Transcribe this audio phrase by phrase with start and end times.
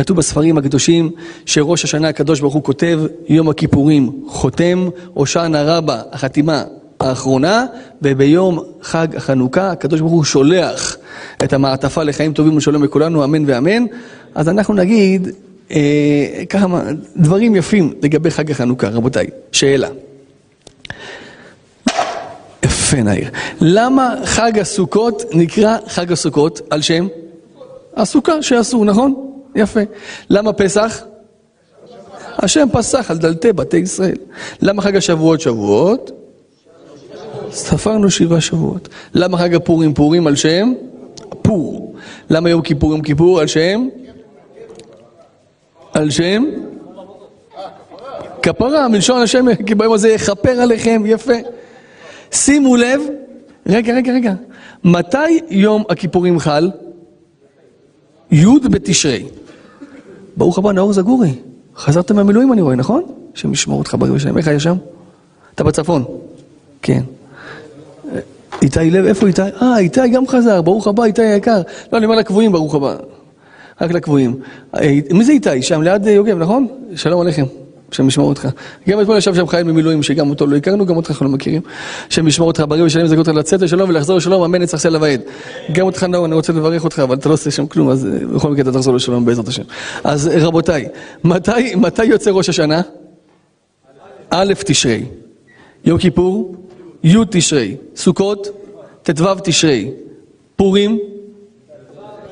[0.00, 1.10] כתוב בספרים הקדושים
[1.46, 6.64] שראש השנה הקדוש ברוך הוא כותב, יום הכיפורים חותם, הושענא רבה, החתימה
[7.00, 7.66] האחרונה,
[8.02, 10.96] וביום חג החנוכה הקדוש ברוך הוא שולח
[11.44, 13.84] את המעטפה לחיים טובים ושלום לכולנו, אמן ואמן.
[14.34, 15.28] אז אנחנו נגיד
[15.70, 16.82] אה, כמה
[17.16, 19.26] דברים יפים לגבי חג החנוכה, רבותיי.
[19.52, 19.88] שאלה.
[22.64, 23.28] יפה נעיר.
[23.60, 27.06] למה חג הסוכות נקרא חג הסוכות על שם?
[27.96, 29.29] הסוכה שעשו, נכון?
[29.54, 29.80] יפה.
[30.30, 31.02] למה פסח?
[32.38, 34.16] השם פסח על דלתי בתי ישראל.
[34.62, 36.10] למה חג השבועות שבועות?
[37.50, 38.88] ספרנו שבעה שבועות.
[39.14, 40.72] למה חג הפורים פורים על שם?
[41.42, 41.94] פור.
[42.30, 43.88] למה יום כיפור יום כיפור על שם?
[45.92, 46.44] על שם?
[48.42, 51.32] כפרה, מלשון השם, כי ביום הזה יכפר עליכם, יפה.
[52.32, 53.00] שימו לב,
[53.66, 54.32] רגע, רגע, רגע,
[54.84, 56.70] מתי יום הכיפורים חל?
[58.32, 59.24] י' בתשרי.
[60.40, 61.34] ברוך הבא, נאור זגורי.
[61.76, 63.02] חזרת מהמילואים אני רואה, נכון?
[63.34, 64.38] השם ישמור אותך בריא ושלם.
[64.38, 64.76] איך היה שם?
[65.54, 66.04] אתה בצפון.
[66.82, 67.00] כן.
[68.62, 69.42] איתי לב, איפה איתי?
[69.62, 71.62] אה, איתי גם חזר, ברוך הבא, איתי היקר.
[71.92, 72.96] לא, אני אומר לקבועים, ברוך הבא.
[73.80, 74.36] רק לקבועים.
[74.74, 75.62] אה, מי זה איתי?
[75.62, 76.66] שם ליד אה, יוגב, נכון?
[76.96, 77.44] שלום עליכם.
[77.92, 78.48] השם ישמור אותך.
[78.88, 81.62] גם אתמול ישב שם חייל במילואים, שגם אותו לא הכרנו, גם אותך אנחנו לא מכירים.
[82.08, 85.20] השם ישמור אותך בריא ושלם זכות לצאת לשלום ולחזור לשלום, אמן נצח סלע ועד.
[85.72, 88.26] גם אותך נאור, אני רוצה לברך אותך, אבל אתה לא עושה שם כלום, אז אה,
[88.34, 89.62] בכל מקרה אתה תחזור לשלום בעזרת השם.
[90.04, 90.88] אז רבותיי,
[91.24, 92.80] מתי, מתי יוצא ראש השנה?
[94.30, 95.04] א' תשרי.
[95.84, 96.54] יום כיפור,
[97.04, 97.76] י' תשרי.
[97.96, 98.48] סוכות,
[99.02, 99.90] ט"ו תשרי.
[100.56, 100.98] פורים,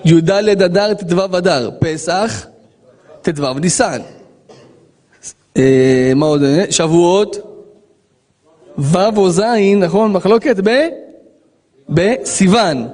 [0.05, 1.71] י"ד אדר, ט"ו אדר.
[1.81, 2.47] פסח,
[3.23, 4.01] ט"ו ניסן.
[5.59, 6.43] אה, מה עוד?
[6.71, 7.37] שבועות,
[8.79, 9.43] ו' או ז',
[9.77, 10.13] נכון?
[10.13, 10.89] מחלוקת ב...
[11.89, 12.87] בסיוון.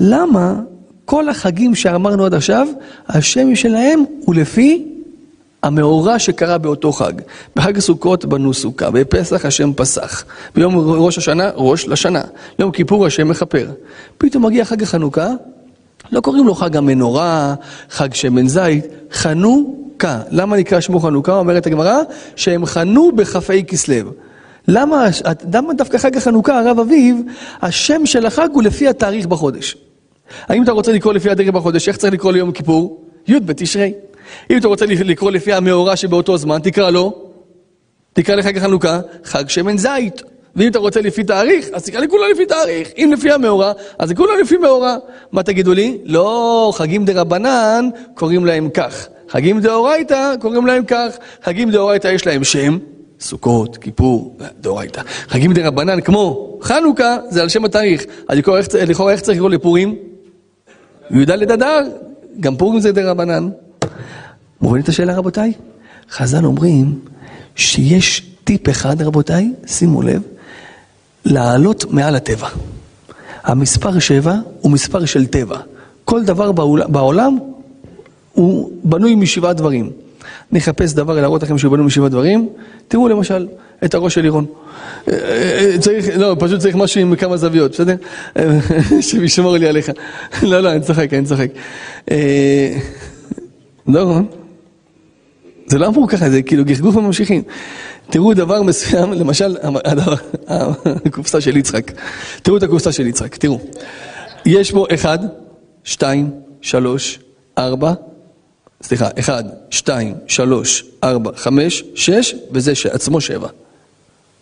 [0.00, 0.54] למה
[1.04, 2.68] כל החגים שאמרנו עד עכשיו,
[3.08, 4.94] השם שלהם הוא לפי
[5.62, 7.12] המאורע שקרה באותו חג.
[7.56, 12.22] בחג הסוכות בנו סוכה, בפסח השם פסח, ביום ראש השנה ראש לשנה,
[12.58, 13.70] יום כיפור השם מכפר.
[14.18, 15.28] פתאום מגיע חג החנוכה,
[16.12, 17.54] לא קוראים לו חג המנורה,
[17.90, 18.84] חג שמן זית,
[20.02, 20.22] חנוכה.
[20.30, 21.38] למה נקרא שמו חנוכה?
[21.38, 21.98] אומרת הגמרא,
[22.36, 24.10] שהם חנו בכ"ה כסלו.
[24.68, 25.06] למה,
[25.52, 27.16] למה דווקא חג החנוכה, הרב אביב,
[27.62, 29.76] השם של החג הוא לפי התאריך בחודש?
[30.48, 33.04] האם אתה רוצה לקרוא לפי התאריך בחודש, איך צריך לקרוא ליום כיפור?
[33.28, 33.92] י' בתשרי.
[34.50, 37.12] אם אתה רוצה לקרוא לפי המאורע שבאותו זמן, תקרא לו,
[38.12, 40.22] תקרא לחג החנוכה, חג שמן זית.
[40.56, 42.88] ואם אתה רוצה לפי תאריך, אז תקרא לכולם לפי תאריך.
[42.96, 44.96] אם לפי המאורע, אז לכולם לפי מאורע.
[45.32, 45.98] מה תגידו לי?
[46.04, 49.08] לא, חגים דה רבנן קוראים להם כך.
[49.28, 51.16] חגים דאורייתא קוראים להם כך.
[51.44, 52.78] חגים דאורייתא יש להם שם,
[53.20, 55.02] סוכות, כיפור, דאורייתא.
[55.28, 58.04] חגים דה רבנן כמו חנוכה, זה על שם התאריך.
[58.28, 58.38] אז
[58.74, 59.96] לכאורה איך צריך לקרוא לפורים?
[61.10, 61.80] י"ד אדר,
[62.40, 63.48] גם פורים זה דה רבנן.
[64.60, 65.52] מובן את השאלה רבותיי?
[66.10, 67.00] חז"ל אומרים
[67.56, 70.22] שיש טיפ אחד רבותיי, שימו לב,
[71.24, 72.48] לעלות מעל הטבע.
[73.44, 75.58] המספר שבע הוא מספר של טבע.
[76.04, 76.52] כל דבר
[76.88, 77.38] בעולם
[78.34, 79.90] הוא בנוי משבעה דברים.
[80.52, 82.48] נחפש דבר להראות לכם שהוא בנוי משבעה דברים.
[82.88, 83.46] תראו למשל
[83.84, 84.46] את הראש של לירון.
[85.80, 87.96] צריך, לא, פשוט צריך משהו עם כמה זוויות, בסדר?
[89.00, 89.90] שישמור לי עליך.
[90.42, 91.50] לא, לא, אני צוחק, אני צוחק.
[93.86, 94.20] לא,
[95.66, 97.42] זה לא אמור ככה, זה כאילו גחגוף וממשיכים.
[98.10, 99.56] תראו דבר מסוים, למשל,
[101.06, 101.92] הקופסה של יצחק.
[102.42, 103.60] תראו את הקופסה של יצחק, תראו.
[104.46, 105.18] יש בו אחד,
[105.84, 106.30] שתיים,
[106.60, 107.18] שלוש,
[107.58, 107.92] ארבע,
[108.84, 113.48] סליחה, אחד, שתיים, שלוש, ארבע, חמש, שש, וזה שעצמו שבע.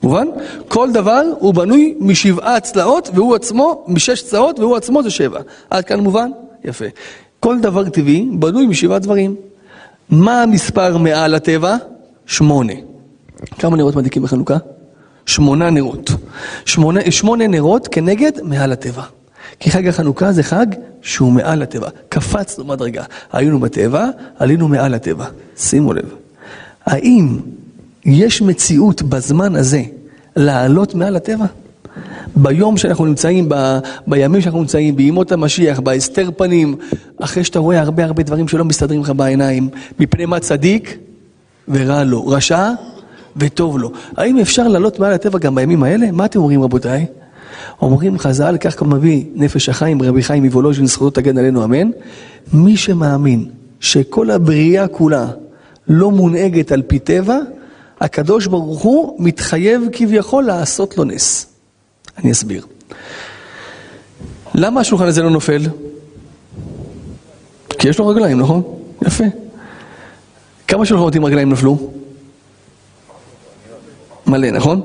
[0.03, 0.27] מובן?
[0.69, 5.41] כל דבר הוא בנוי משבעה צלעות, והוא עצמו, משש צלעות, והוא עצמו זה שבע.
[5.71, 6.31] עד כאן מובן?
[6.65, 6.85] יפה.
[7.41, 9.37] כל דבר טבעי בנוי משבעה דברים.
[10.11, 11.77] מה המספר מעל הטבע?
[12.27, 12.73] שמונה.
[13.59, 14.57] כמה נרות מדליקים בחנוכה?
[15.27, 16.11] שמונה נרות.
[16.65, 19.03] שמונה, שמונה נרות כנגד מעל הטבע.
[19.61, 20.67] כי חג החנוכה זה חג
[21.03, 21.89] שהוא מעל הטבע.
[22.09, 23.05] קפצנו מדרגה.
[23.33, 24.09] היינו בטבע,
[24.39, 25.27] עלינו מעל הטבע.
[25.57, 26.15] שימו לב.
[26.87, 27.39] האם
[28.05, 29.83] יש מציאות בזמן הזה
[30.37, 31.47] לעלות מעל הטבע?
[32.37, 36.77] ביום שאנחנו נמצאים, ב, בימים שאנחנו נמצאים, בימות המשיח, בהסתר פנים,
[37.21, 40.99] אחרי שאתה רואה הרבה הרבה דברים שלא מסתדרים לך בעיניים, מפני מה צדיק
[41.69, 42.71] ורע לו, רשע
[43.37, 43.93] וטוב לו.
[44.17, 46.11] האם אפשר לעלות מעל הטבע גם בימים האלה?
[46.13, 47.07] מה אתם אומרים רבותיי?
[47.83, 51.91] אומרים חז"ל, כך כמו מביא נפש החיים, רבי חיים מוולוז'ין, זכותו תגן עלינו אמן.
[52.53, 53.45] מי שמאמין
[53.81, 55.27] שכל הבריאה כולה
[55.89, 57.39] לא מונהגת על פי טבע,
[58.01, 61.47] הקדוש ברוך הוא מתחייב כביכול לעשות לו נס.
[62.19, 62.67] אני אסביר.
[64.55, 65.63] למה השולחן הזה לא נופל?
[67.79, 68.63] כי יש לו רגליים, נכון?
[69.07, 69.25] יפה.
[70.69, 71.91] כמה שולחנות עם רגליים נפלו?
[74.27, 74.83] מלא, נכון?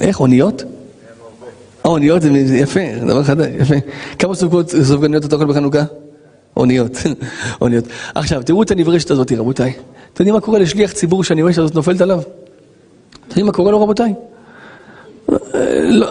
[0.00, 0.62] איך, אוניות?
[1.86, 3.74] אוניות זה יפה, דבר חדש, יפה.
[4.18, 4.34] כמה
[4.82, 5.82] סופגניות אתה אוכל בחנוכה?
[6.56, 6.92] אוניות,
[7.62, 7.84] אוניות.
[8.14, 9.72] עכשיו, תראו את הנברשת הזאת, רבותיי.
[10.12, 12.20] אתם יודעים מה קורה לשליח ציבור שהנברשת הזאת נופלת עליו?
[12.20, 14.14] אתם יודעים מה קורה לו, רבותיי?
[15.88, 16.06] לא,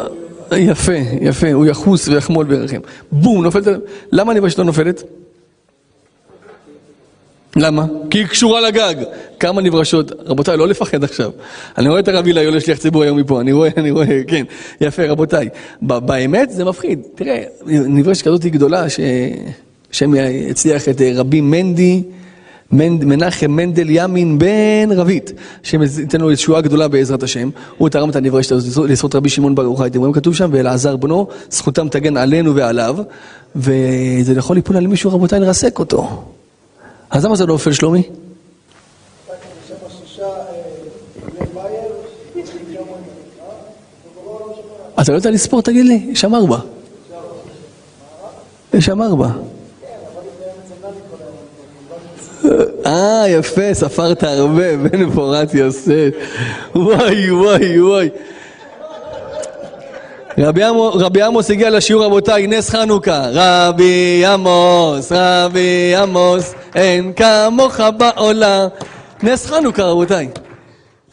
[0.57, 2.79] יפה, יפה, הוא יחוס ויחמול בירכם.
[3.11, 3.79] בום, נופלת עליו.
[4.11, 5.03] למה הנברשת לא נופלת?
[7.55, 7.85] למה?
[8.09, 8.95] כי היא קשורה לגג.
[9.39, 10.11] כמה נברשות.
[10.25, 11.31] רבותיי, לא לפחד עכשיו.
[11.77, 14.45] אני רואה את הרב הילה עולה שליח ציבור היום מפה, אני רואה, אני רואה, כן.
[14.81, 15.49] יפה, רבותיי.
[15.81, 16.99] באמת זה מפחיד.
[17.15, 20.13] תראה, נברשת כזאת היא גדולה, שהשם
[20.49, 22.03] הצליח את רבי מנדי,
[22.71, 27.49] מנחם מנדל ימין בן רבית, שייתן לו ישועה גדולה בעזרת השם.
[27.77, 29.87] הוא תרם את הנברשת הזאת לזכות רבי שמעון בר יוחאי.
[29.87, 32.97] אתם רואים כתוב שם, ואלעזר בנו, זכותם תגן עלינו ועליו,
[33.55, 36.23] וזה יכול ליפול על מישהו, רבותיי, לרסק אותו.
[37.15, 38.03] אז למה זה לא נופל, שלומי?
[45.01, 46.57] אתה לא יודע לספור, תגיד לי, יש שם ארבע.
[48.73, 49.29] יש שם ארבע.
[52.85, 56.09] אה, יפה, ספרת הרבה, בן פורת יוסף.
[56.75, 58.09] וואי, וואי, וואי.
[60.37, 63.25] רבי עמוס הגיע לשיעור רבותיי, נס חנוכה.
[63.31, 68.67] רבי עמוס, רבי עמוס, אין כמוך בעולם.
[69.23, 70.27] נס חנוכה רבותיי.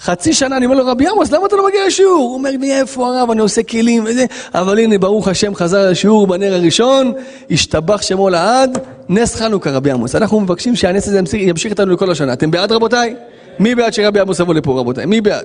[0.01, 2.19] חצי שנה אני אומר לו, רבי עמוס, למה אתה לא מגיע לשיעור?
[2.19, 4.25] הוא אומר לי, איפה הרב, אני עושה כלים וזה.
[4.55, 7.13] אבל הנה, ברוך השם, חזר לשיעור בנר הראשון,
[7.51, 8.79] השתבח שמו לעד,
[9.09, 10.15] נס חנוכה רבי עמוס.
[10.15, 12.33] אנחנו מבקשים שהנס הזה ימשיך איתנו לכל השנה.
[12.33, 13.15] אתם בעד רבותיי?
[13.59, 15.07] מי בעד שרבי עמוס יבוא לפה רבותיי?
[15.07, 15.45] מי בעד?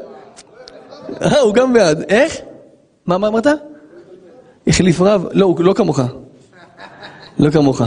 [1.21, 2.03] אה, הוא גם בעד.
[2.09, 2.37] איך?
[3.07, 3.47] מה, מה אמרת?
[4.67, 5.25] החליף רב?
[5.31, 5.99] לא, לא כמוך.
[7.39, 7.81] לא כמוך.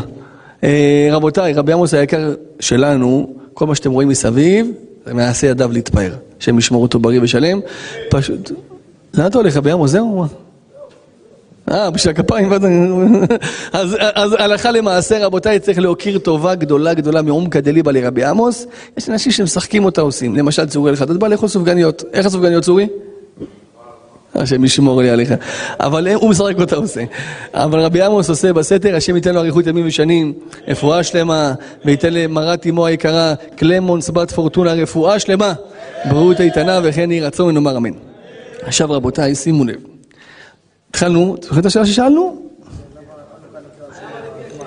[0.64, 4.70] אה, רבותיי, רבי עמוס היקר שלנו, כל מה שאתם רואים מסביב,
[5.06, 6.14] זה מעשה ידיו להתפאר.
[6.38, 7.60] שהם ישמור אותו בריא ושלם.
[8.10, 8.50] פשוט...
[9.14, 9.90] לאן אתה הולך, רבי עמוס?
[9.90, 10.24] זהו?
[11.70, 12.52] אה, בשביל הכפיים,
[13.72, 18.66] אז, אז הלכה למעשה, רבותיי, צריך להוקיר טובה גדולה גדולה מעומקא דליבא לרבי עמוס.
[18.96, 20.36] יש אנשים שמשחקים אותה עושים.
[20.36, 22.04] למשל, צורי לך, אתה בא לאכול סופגניות.
[22.12, 22.88] איך הסופגניות, צורי?
[24.34, 25.34] השם ישמור לי עליך.
[25.80, 27.04] אבל הוא משחק אותה עושה.
[27.54, 30.32] אבל רבי עמוס עושה בסתר, השם ייתן לו אריכות ימים ושנים,
[30.68, 31.54] רפואה שלמה,
[31.84, 35.52] וייתן למרת אמו היקרה, קלמונס בת פורטונה, רפואה שלמה,
[36.04, 37.92] בריאות איתנה וכן יהי רצון ונאמר אמן.
[38.62, 39.76] עכשיו רבותיי, שימו לב.
[40.90, 42.42] התחלנו, זוכרים את השאלה ששאלנו?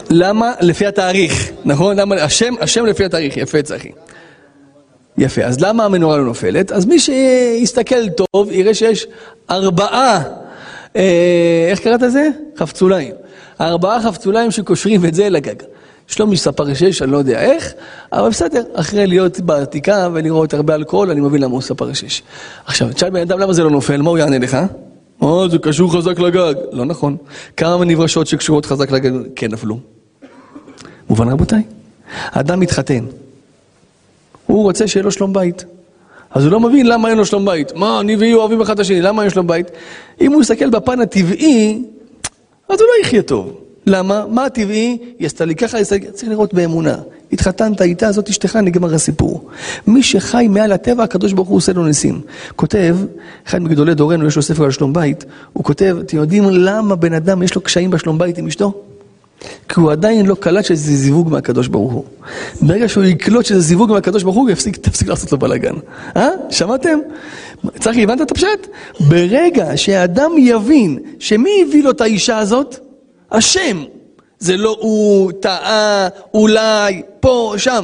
[0.09, 1.99] למה לפי התאריך, נכון?
[1.99, 3.91] למה, השם, השם לפי התאריך, יפה צחי.
[5.17, 6.71] יפה, אז למה המנורה לא נופלת?
[6.71, 9.07] אז מי שיסתכל טוב יראה שיש
[9.49, 10.23] ארבעה,
[10.95, 12.29] אה, איך קראת לזה?
[12.57, 13.13] חפצוליים.
[13.61, 15.55] ארבעה חפצוליים שקושרים את זה לגג.
[16.07, 17.73] שלומי ספר שש, אני לא יודע איך,
[18.13, 22.21] אבל בסדר, אחרי להיות בעתיקה ולראות הרבה אלכוהול, אני מבין למה הוא ספר שש.
[22.65, 24.57] עכשיו, תשאל בן אדם למה זה לא נופל, מה הוא יענה לך?
[25.23, 26.53] אה, זה קשור חזק לגג.
[26.71, 27.17] לא נכון.
[27.57, 29.79] כמה נברשות שקשורות חזק לגג כן נפלו?
[31.09, 31.63] מובן רבותיי?
[32.31, 33.05] אדם מתחתן.
[34.45, 35.65] הוא רוצה שיהיה לו שלום בית.
[36.31, 37.75] אז הוא לא מבין למה אין לו שלום בית.
[37.75, 39.67] מה, אני והיא אוהבים אחד את השני, למה אין לו שלום בית?
[40.21, 41.83] אם הוא יסתכל בפן הטבעי,
[42.69, 43.57] אז הוא לא יחיה טוב.
[43.85, 44.25] למה?
[44.29, 44.97] מה הטבעי?
[45.19, 46.95] היא עשתה לי ככה, צריך לראות באמונה.
[47.33, 49.49] התחתנת איתה, זאת אשתך, נגמר הסיפור.
[49.87, 52.21] מי שחי מעל הטבע, הקדוש ברוך הוא עושה לו ניסים.
[52.55, 52.97] כותב,
[53.47, 57.13] אחד מגדולי דורנו, יש לו ספר על שלום בית, הוא כותב, אתם יודעים למה בן
[57.13, 58.73] אדם יש לו קשיים בשלום בית עם אשתו?
[59.69, 62.03] כי הוא עדיין לא קלט שזה זיווג מהקדוש ברוך הוא.
[62.61, 65.75] ברגע שהוא יקלוט שזה זיווג מהקדוש ברוך הוא, יפסיק, תפסיק לעשות לו בלאגן.
[66.15, 66.29] אה?
[66.49, 66.99] שמעתם?
[67.79, 68.67] צחי, הבנת את הפשט?
[68.99, 72.79] ברגע שהאדם יבין שמי הביא לו את האישה הזאת?
[73.31, 73.83] השם.
[74.39, 77.83] זה לא הוא, טעה, אולי, פה, שם.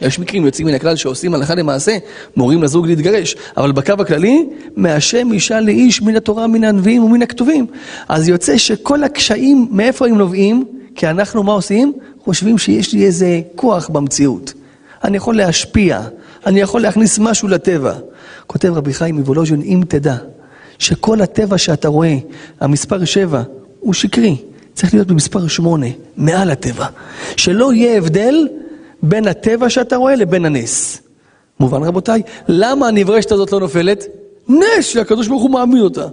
[0.00, 1.98] יש מקרים יוצאים מן הכלל שעושים הלכה למעשה,
[2.36, 7.66] מורים לזוג להתגרש, אבל בקו הכללי, מהשם אישה לאיש מן התורה, מן הנביאים ומן הכתובים.
[8.08, 10.64] אז יוצא שכל הקשיים, מאיפה הם נובעים?
[10.94, 11.92] כי אנחנו מה עושים?
[12.24, 14.52] חושבים שיש לי איזה כוח במציאות.
[15.04, 16.00] אני יכול להשפיע,
[16.46, 17.92] אני יכול להכניס משהו לטבע.
[18.46, 20.16] כותב רבי חיים מוולוז'ין, אם תדע
[20.78, 22.16] שכל הטבע שאתה רואה,
[22.60, 23.42] המספר שבע,
[23.80, 24.36] הוא שקרי.
[24.74, 25.86] צריך להיות במספר שמונה,
[26.16, 26.86] מעל הטבע.
[27.36, 28.48] שלא יהיה הבדל
[29.02, 31.02] בין הטבע שאתה רואה לבין הנס.
[31.60, 32.22] מובן רבותיי?
[32.48, 34.06] למה הנברשת הזאת לא נופלת?
[34.48, 36.06] נס שהקדוש ברוך הוא מעמיד אותה.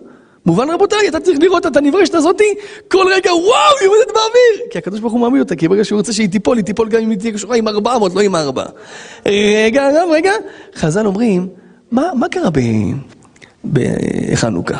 [0.46, 2.54] מובן רבותיי, אתה צריך לראות את הנברשת הזאתי,
[2.88, 4.70] כל רגע וואו, היא עומדת באוויר!
[4.72, 7.02] כי הקדוש ברוך הוא מעמיד אותה, כי ברגע שהוא רוצה שהיא תיפול, היא תיפול גם
[7.02, 8.64] אם היא תהיה קשורה עם 400, לא עם 4.
[9.26, 10.32] רגע, הרב, רגע.
[10.76, 11.48] חז"ל אומרים,
[11.92, 12.50] מה, מה קרה
[13.64, 14.78] בחנוכה?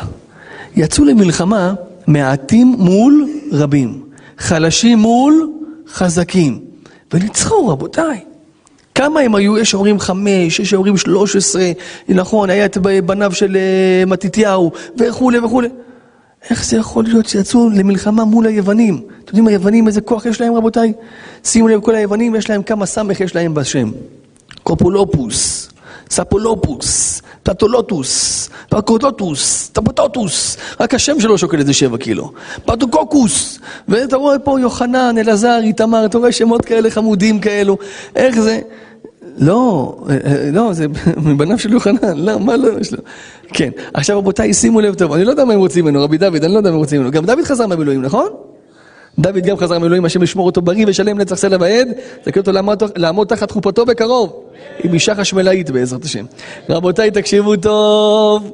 [0.76, 1.74] יצאו למלחמה
[2.06, 4.02] מעטים מול רבים,
[4.38, 5.50] חלשים מול
[5.88, 6.65] חזקים.
[7.12, 8.20] וניצחו, רבותיי.
[8.94, 9.58] כמה הם היו?
[9.58, 11.72] יש שאומרים חמש, יש שאומרים שלוש עשרה,
[12.08, 15.68] נכון, היה את בניו של אה, מתתיהו, וכולי וכולי.
[16.50, 18.94] איך זה יכול להיות שיצאו למלחמה מול היוונים?
[18.94, 20.92] אתם יודעים היוונים איזה כוח יש להם רבותיי?
[21.44, 23.90] שימו לב, כל היוונים יש להם כמה סמך יש להם בשם.
[24.62, 25.68] קופולופוס,
[26.10, 32.32] ספולופוס, פטולוטוס, פקוטוטוס, טפוטוטוס, רק השם שלו שוקל איזה שבע קילו.
[32.64, 33.58] פטוקוקוס,
[33.88, 37.78] ואתה רואה פה יוחנן, אלעזר, איתמר, אתה רואה שמות כאלה חמודים כאלו,
[38.16, 38.60] איך זה?
[39.38, 39.96] לא,
[40.52, 40.86] לא, זה
[41.16, 42.98] מבניו של יוחנן, לא, מה לא יש לו?
[43.52, 46.44] כן, עכשיו רבותיי, שימו לב טוב, אני לא יודע מה הם רוצים ממנו, רבי דוד,
[46.44, 47.12] אני לא יודע מה הם רוצים ממנו.
[47.12, 48.28] גם דוד חזר מהמילואים, נכון?
[49.18, 51.88] דוד גם חזר מהמילואים, השם ישמור אותו בריא ושלם נצח סלע ועד,
[52.22, 54.42] תקריא אותו לעמוד, לעמוד תחת חופתו בקרוב,
[54.84, 56.24] עם אישה חשמלאית בעזרת השם.
[56.68, 58.52] רבותיי, תקשיבו טוב.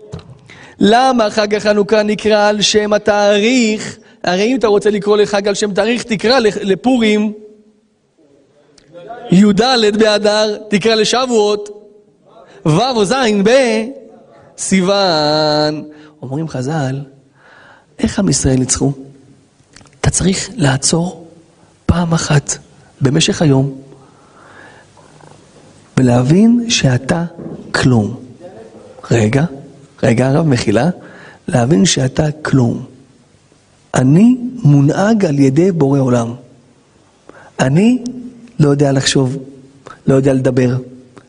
[0.80, 3.98] למה חג החנוכה נקרא על שם התאריך?
[4.24, 7.32] הרי אם אתה רוצה לקרוא לחג על שם תאריך, תקרא לפורים
[9.30, 9.62] י"ד
[9.98, 11.68] באדר, תקרא לשבועות,
[12.66, 13.14] ו' או ז'
[14.56, 15.84] בסיוון.
[16.22, 17.00] אומרים חז"ל,
[17.98, 18.92] איך עם ישראל ניצחו?
[20.02, 21.26] אתה צריך לעצור
[21.86, 22.58] פעם אחת
[23.00, 23.78] במשך היום
[25.96, 27.24] ולהבין שאתה
[27.70, 28.16] כלום.
[29.10, 29.44] רגע,
[30.02, 30.90] רגע הרב, מחילה,
[31.48, 32.84] להבין שאתה כלום.
[33.94, 36.34] אני מונהג על ידי בורא עולם.
[37.60, 38.04] אני
[38.60, 39.36] לא יודע לחשוב,
[40.06, 40.76] לא יודע לדבר,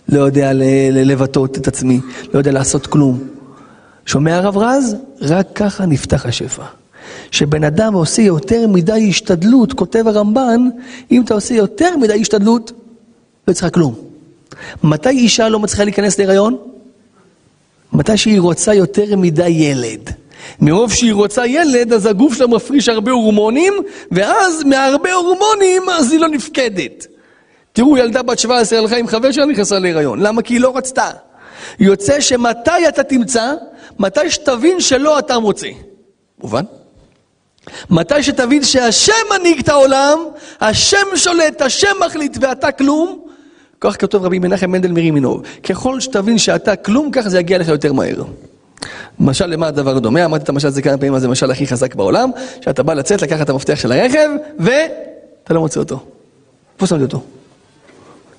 [0.10, 0.52] לא יודע
[0.92, 2.02] לבטא את עצמי,
[2.34, 3.24] לא יודע לעשות כלום.
[4.06, 4.96] שומע הרב רז?
[5.22, 6.83] רק ככה נפתח השפע.
[7.34, 10.70] שבן אדם עושה יותר מדי השתדלות, כותב הרמב"ן,
[11.12, 12.72] אם אתה עושה יותר מדי השתדלות,
[13.48, 13.96] לא צריכה כלום.
[14.84, 16.58] מתי אישה לא מצליחה להיכנס להיריון?
[17.94, 20.10] מתי שהיא רוצה יותר מדי ילד.
[20.60, 23.74] מרוב שהיא רוצה ילד, אז הגוף שלה מפריש הרבה הורמונים,
[24.12, 27.08] ואז מהרבה הורמונים אז היא לא נפקדת.
[27.74, 30.20] תראו, ילדה בת 17 הלכה עם חבר שלה, נכנסה להיריון.
[30.20, 30.42] למה?
[30.42, 31.10] כי היא לא רצתה.
[31.80, 33.54] יוצא שמתי אתה תמצא?
[34.00, 35.68] מתי שתבין שלא אתה מוצא.
[36.44, 36.64] מובן?
[37.90, 40.20] מתי שתבין שהשם מנהיג את העולם,
[40.62, 43.20] השם שולט, השם מחליט ואתה כלום,
[43.82, 45.42] כך כתוב רבי מנחם מנדל מרימינוב.
[45.64, 48.24] ככל שתבין שאתה כלום, ככה זה יגיע לך יותר מהר.
[49.20, 50.26] משל למה הדבר דומה?
[50.26, 53.42] אמרתי את המשל הזה כמה פעמים, זה המשל הכי חזק בעולם, שאתה בא לצאת, לקחת
[53.42, 54.30] את המפתח של הרכב,
[54.60, 56.00] ואתה לא מוצא אותו.
[56.76, 57.24] איפה שמתי אותו?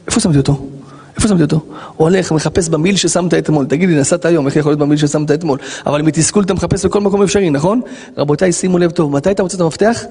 [0.06, 0.66] איפה שמתי אותו?
[1.16, 1.56] איפה שמתי אותו?
[1.56, 3.66] הוא הולך, מחפש במיל ששמת אתמול.
[3.66, 5.58] תגיד לי, נסעת היום, איך יכול להיות במיל ששמת אתמול?
[5.86, 7.80] אבל מתסכול אתה מחפש בכל מקום אפשרי, נכון?
[8.16, 10.04] רבותיי, שימו לב טוב, מתי אתה רוצה את המפתח?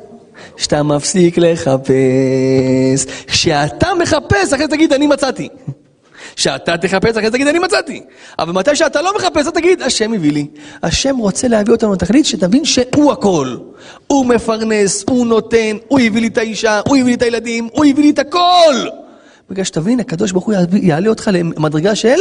[0.57, 3.05] כשאתה מפסיק לחפש.
[3.27, 5.50] כשאתה מחפש, אחרי זה תגיד, אני מצאתי.
[6.36, 8.01] כשאתה תחפש, אחרי זה תגיד, אני מצאתי.
[8.39, 10.48] אבל מתי שאתה לא מחפש, אתה תגיד, השם הביא לי.
[10.83, 13.57] השם רוצה להביא אותנו לתכלית, שתבין שהוא הכל.
[14.07, 17.86] הוא מפרנס, הוא נותן, הוא הביא לי את האישה, הוא הביא לי את הילדים, הוא
[17.86, 19.02] הביא לי את הכל.
[19.50, 22.17] בגלל שתבין, הקדוש ברוך הוא יעלה אותך למדרגה של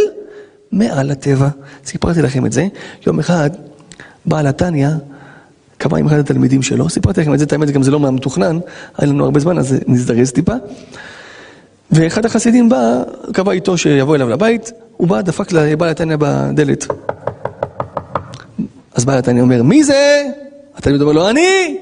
[0.73, 1.49] מעל הטבע.
[1.87, 2.67] סיפרתי לכם את זה.
[3.07, 3.51] יום אחד,
[4.27, 4.89] בעל התניא
[5.79, 8.59] קבע עם אחד התלמידים שלו, סיפרתי לכם את זה, את האמת, גם זה לא מהמתוכנן,
[8.99, 10.53] היה לנו הרבה זמן, אז נזדרז טיפה.
[11.91, 13.03] ואחד החסידים בא,
[13.33, 16.87] קבע איתו שיבוא אליו לבית, הוא בא, דפק לבעל התניא בדלת.
[18.95, 20.23] אז בעל התניא אומר, מי זה?
[20.77, 21.79] התלמיד אומר לו, אני!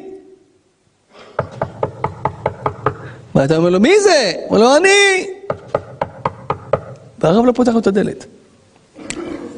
[3.41, 4.33] ואתה אומר לו, מי זה?
[4.37, 5.27] הוא אומר לו, אני!
[7.19, 8.27] והרב לא פותח לו את הדלת.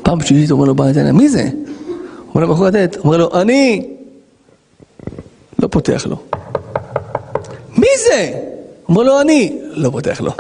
[0.03, 1.43] פעם שלישית הוא אומר לו, בעל מי זה?
[1.43, 3.89] הוא אומר לו, בחור הדלת, הוא אומר לו, אני!
[5.59, 6.17] לא פותח לו.
[7.77, 8.33] מי זה?
[8.89, 9.59] אומר לו, אני!
[9.71, 10.33] לא פותח לו.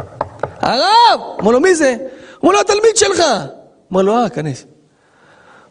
[0.61, 1.21] הרב!
[1.39, 1.97] אומר לו, מי זה?
[1.99, 2.09] הוא
[2.43, 3.23] אומר לו, התלמיד שלך!
[3.91, 4.65] אומר לו, אה, כנס.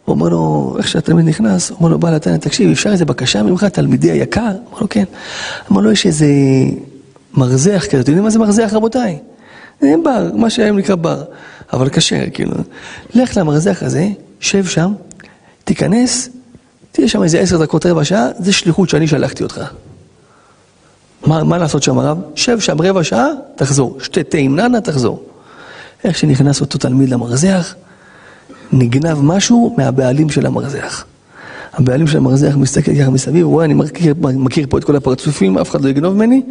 [0.05, 3.43] הוא אומר לו, איך שהתלמיד נכנס, הוא אומר לו, בעל התניא, תקשיב, אפשר איזה בקשה
[3.43, 4.41] ממך, תלמידי היקר?
[4.41, 5.03] הוא אומר לו, כן.
[5.09, 6.25] הוא אומר לו, יש איזה
[7.33, 9.19] מרזח כזה, אתם יודעים מה זה מרזח רבותיי?
[9.81, 11.23] זה בר, מה שהיום נקרא בר,
[11.73, 12.53] אבל כשר, כאילו.
[13.13, 14.07] לך למרזח הזה,
[14.39, 14.93] שב שם,
[15.63, 16.29] תיכנס,
[16.91, 19.61] תהיה שם איזה עשר דקות, רבע שעה, זה שליחות שאני שלחתי אותך.
[21.27, 22.17] מה, מה לעשות שם הרב?
[22.35, 23.97] שב שם רבע שעה, תחזור.
[24.01, 25.23] שתה תה עם ננה, תחזור.
[26.03, 27.75] איך שנכנס אותו תלמיד למרזח,
[28.71, 31.05] נגנב משהו מהבעלים של המרזח.
[31.73, 35.69] הבעלים של המרזח מסתכל ככה מסביב, רואה, אני מכיר, מכיר פה את כל הפרצופים, אף
[35.69, 36.41] אחד לא יגנוב ממני,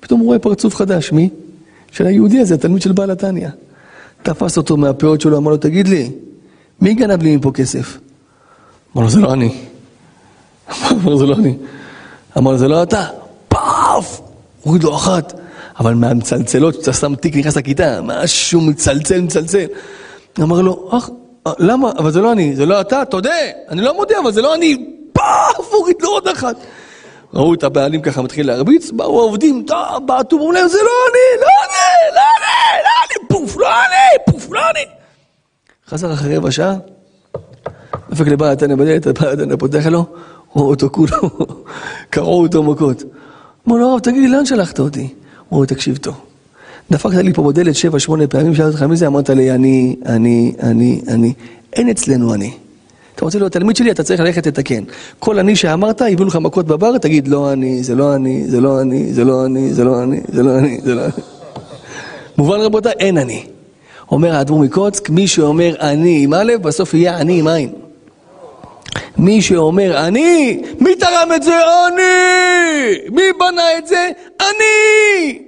[0.00, 1.28] פתאום הוא רואה פרצוף חדש, מי?
[1.92, 3.48] של היהודי הזה, התלמיד של בעל התניא.
[4.22, 6.10] תפס אותו מהפאות שלו, אמר לו, תגיד לי,
[6.80, 7.98] מי גנב לי מפה כסף?
[8.96, 9.54] אמר לו, זה לא אני.
[10.92, 11.56] אמר לו, זה לא אני.
[12.38, 13.06] אמר לו, זה לא אתה.
[13.48, 14.20] פאף!
[14.62, 15.40] הוריד לו אחת.
[15.80, 19.66] אבל מהמצלצלות, כשאתה שם תיק נכנס לכיתה, משהו מצלצל, מצלצל.
[20.42, 21.10] אמר לו, אח,
[21.58, 21.90] למה?
[21.98, 23.30] אבל זה לא אני, זה לא אתה, תודה,
[23.68, 24.90] אני לא מודה, אבל זה לא אני.
[25.12, 25.72] פאף!
[25.72, 26.56] הוריד לו עוד אחת.
[27.34, 29.66] ראו את הבעלים ככה מתחיל להרביץ, באו העובדים,
[30.06, 34.80] בעטו, אמרו להם, זה לא אני, לא אני, לא אני, לא אני, פוף, לא אני,
[34.80, 34.94] אני.
[35.88, 36.74] חזר אחרי רבע שעה,
[38.10, 40.06] דפק לבעל התנא בדלת, הבעל התנא פותח לו,
[40.52, 41.30] רואה אותו כולו,
[42.10, 43.02] קרעו אותו מכות.
[43.68, 45.14] אמר לו, הרב, תגיד לי, לאן שלחת אותי?
[45.48, 46.14] הוא אומר, תקשיב טוב.
[46.90, 50.54] דפקת לי פה בדלת שבע, שמונה פעמים, שאלתי אותך מי זה, אמרת לי, אני, אני,
[50.62, 51.32] אני, אני.
[51.72, 52.52] אין אצלנו אני.
[53.18, 54.84] אתה רוצה להיות תלמיד שלי, אתה צריך ללכת לתקן.
[55.18, 58.80] כל אני שאמרת, יביאו לך מכות בבר, תגיד, לא אני, זה לא אני, זה לא
[58.80, 61.12] אני, זה לא אני, זה לא אני, זה לא אני, זה לא אני.
[62.36, 63.46] מובן רבותיי, אין אני.
[64.10, 67.72] אומר האדמו"ר מקוצק, מי שאומר אני עם א', בסוף יהיה אני עם עין.
[69.16, 71.54] מי שאומר אני, מי תרם את זה?
[71.88, 72.98] אני!
[73.10, 74.10] מי בנה את זה?
[74.40, 75.38] אני!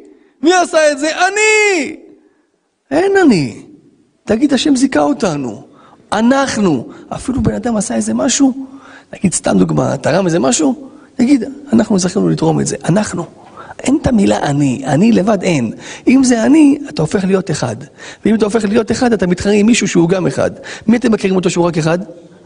[0.42, 1.10] מי עשה את זה?
[1.16, 1.96] אני!
[2.90, 3.62] אין אני.
[4.24, 5.69] תגיד, השם זיכה אותנו.
[6.12, 6.88] אנחנו.
[7.08, 8.66] אפילו בן אדם עשה איזה משהו,
[9.12, 12.76] נגיד סתם דוגמה, תרם איזה משהו, נגיד, אנחנו זכינו לתרום את זה.
[12.88, 13.24] אנחנו.
[13.82, 15.72] אין את המילה אני, אני לבד אין.
[16.08, 17.76] אם זה אני, אתה הופך להיות אחד.
[18.24, 20.50] ואם אתה הופך להיות אחד, אתה מתחרה עם מישהו שהוא גם אחד.
[20.86, 21.98] מי אתם מכירים אותו שהוא רק אחד?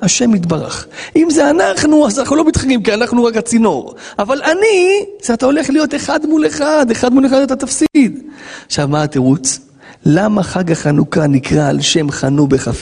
[0.03, 0.87] השם יתברך.
[1.17, 3.95] אם זה אנחנו, אז אנחנו לא מתחרים, כי אנחנו רק הצינור.
[4.19, 8.23] אבל אני, זה אתה הולך להיות אחד מול אחד, אחד מול אחד אתה תפסיד.
[8.67, 9.59] עכשיו, מה התירוץ?
[10.07, 12.73] למה חג החנוכה נקרא על שם חנו בכ"ה?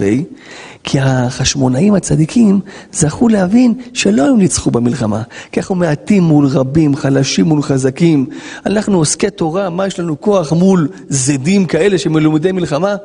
[0.85, 2.61] כי החשמונאים הצדיקים
[2.93, 5.23] זכו להבין שלא היו ניצחו במלחמה.
[5.53, 8.27] כי אנחנו מעטים מול רבים, חלשים מול חזקים.
[8.67, 12.97] אנחנו עוסקי תורה, מה יש לנו כוח מול זדים כאלה שמלומדי מלחמה?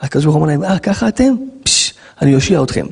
[0.00, 1.34] הקדוש ברוך הוא אמר להם, אה, ככה אתם?
[1.62, 2.86] פשש, אני אושיע אתכם.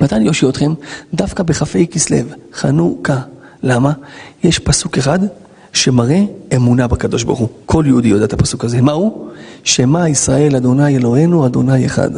[0.00, 0.74] מתי אני אושיע אתכם?
[1.14, 2.16] דווקא בכ"ה כסלו,
[2.54, 3.20] חנוכה.
[3.62, 3.92] למה?
[4.44, 5.18] יש פסוק אחד
[5.74, 6.22] שמראה
[6.56, 7.48] אמונה בקדוש ברוך הוא.
[7.66, 8.82] כל יהודי יודע את הפסוק הזה.
[8.82, 9.28] מהו?
[9.64, 12.10] שמע ישראל אדוני אלוהינו אדוני אחד.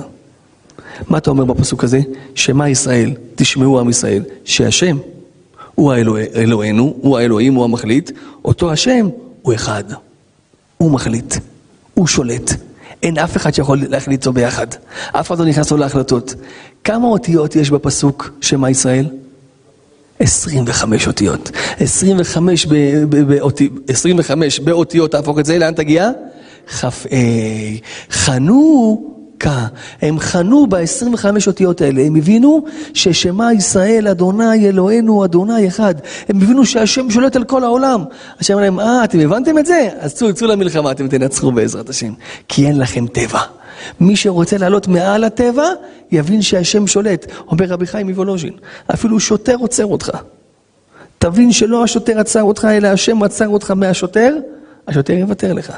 [1.08, 2.00] מה אתה אומר בפסוק הזה?
[2.34, 4.96] שמע ישראל, תשמעו עם ישראל, שהשם
[5.74, 8.10] הוא האלוה, אלוהינו, הוא האלוהים, הוא המחליט,
[8.44, 9.08] אותו השם
[9.42, 9.84] הוא אחד.
[10.78, 11.34] הוא מחליט,
[11.94, 12.50] הוא שולט.
[13.02, 14.66] אין אף אחד שיכול להחליט אותו ביחד.
[15.12, 16.34] אף אחד לא נכנס לו להחלטות.
[16.84, 19.06] כמה אותיות יש בפסוק שמע ישראל?
[20.20, 21.50] 25 אותיות.
[21.80, 22.74] 25, ב,
[23.08, 26.10] ב, באותי, 25 באותיות, תהפוך את זה, לאן תגיע?
[26.66, 26.88] כ"ה.
[28.10, 29.66] חנוכה.
[30.02, 35.94] הם חנו ב-25 אותיות האלה, הם הבינו ששמע ישראל, אדוני אלוהינו, אדוני אחד.
[36.28, 38.04] הם הבינו שהשם שולט על כל העולם.
[38.40, 39.88] השם אמר להם, אה, אתם הבנתם את זה?
[39.98, 42.12] אז צאו, צאו למלחמה, אתם תנצחו בעזרת השם.
[42.48, 43.40] כי אין לכם טבע.
[44.00, 45.64] מי שרוצה לעלות מעל הטבע,
[46.12, 47.26] יבין שהשם שולט.
[47.48, 48.52] אומר רבי חיים מוולוז'ין,
[48.94, 50.10] אפילו שוטר עוצר אותך.
[51.18, 54.36] תבין שלא השוטר עצר אותך, אלא השם עצר אותך מהשוטר,
[54.88, 55.72] השוטר יוותר לך.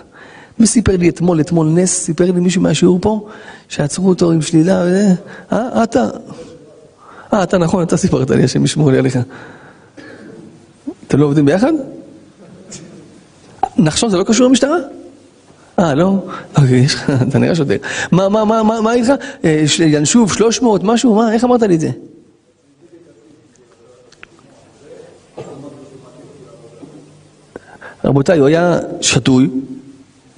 [0.58, 3.28] מי סיפר לי אתמול, אתמול נס, סיפר לי מישהו מהשיעור פה,
[3.68, 5.12] שעצרו אותו עם שלילה, אה,
[5.52, 6.08] אה, אתה,
[7.32, 9.18] אה, אתה נכון, אתה סיפרת לי, השם ישמור לי עליך.
[11.06, 11.72] אתם לא עובדים ביחד?
[13.78, 14.76] נחשון זה לא קשור למשטרה?
[15.78, 16.14] אה, לא?
[16.56, 16.86] אוקיי,
[17.28, 17.76] אתה נראה שוטר.
[18.12, 19.12] מה, מה, מה, מה, מה איתך?
[19.44, 21.14] אה, ינשוף, 300, משהו?
[21.14, 21.90] מה, איך אמרת לי את זה?
[28.04, 29.50] רבותיי, הוא היה שתוי,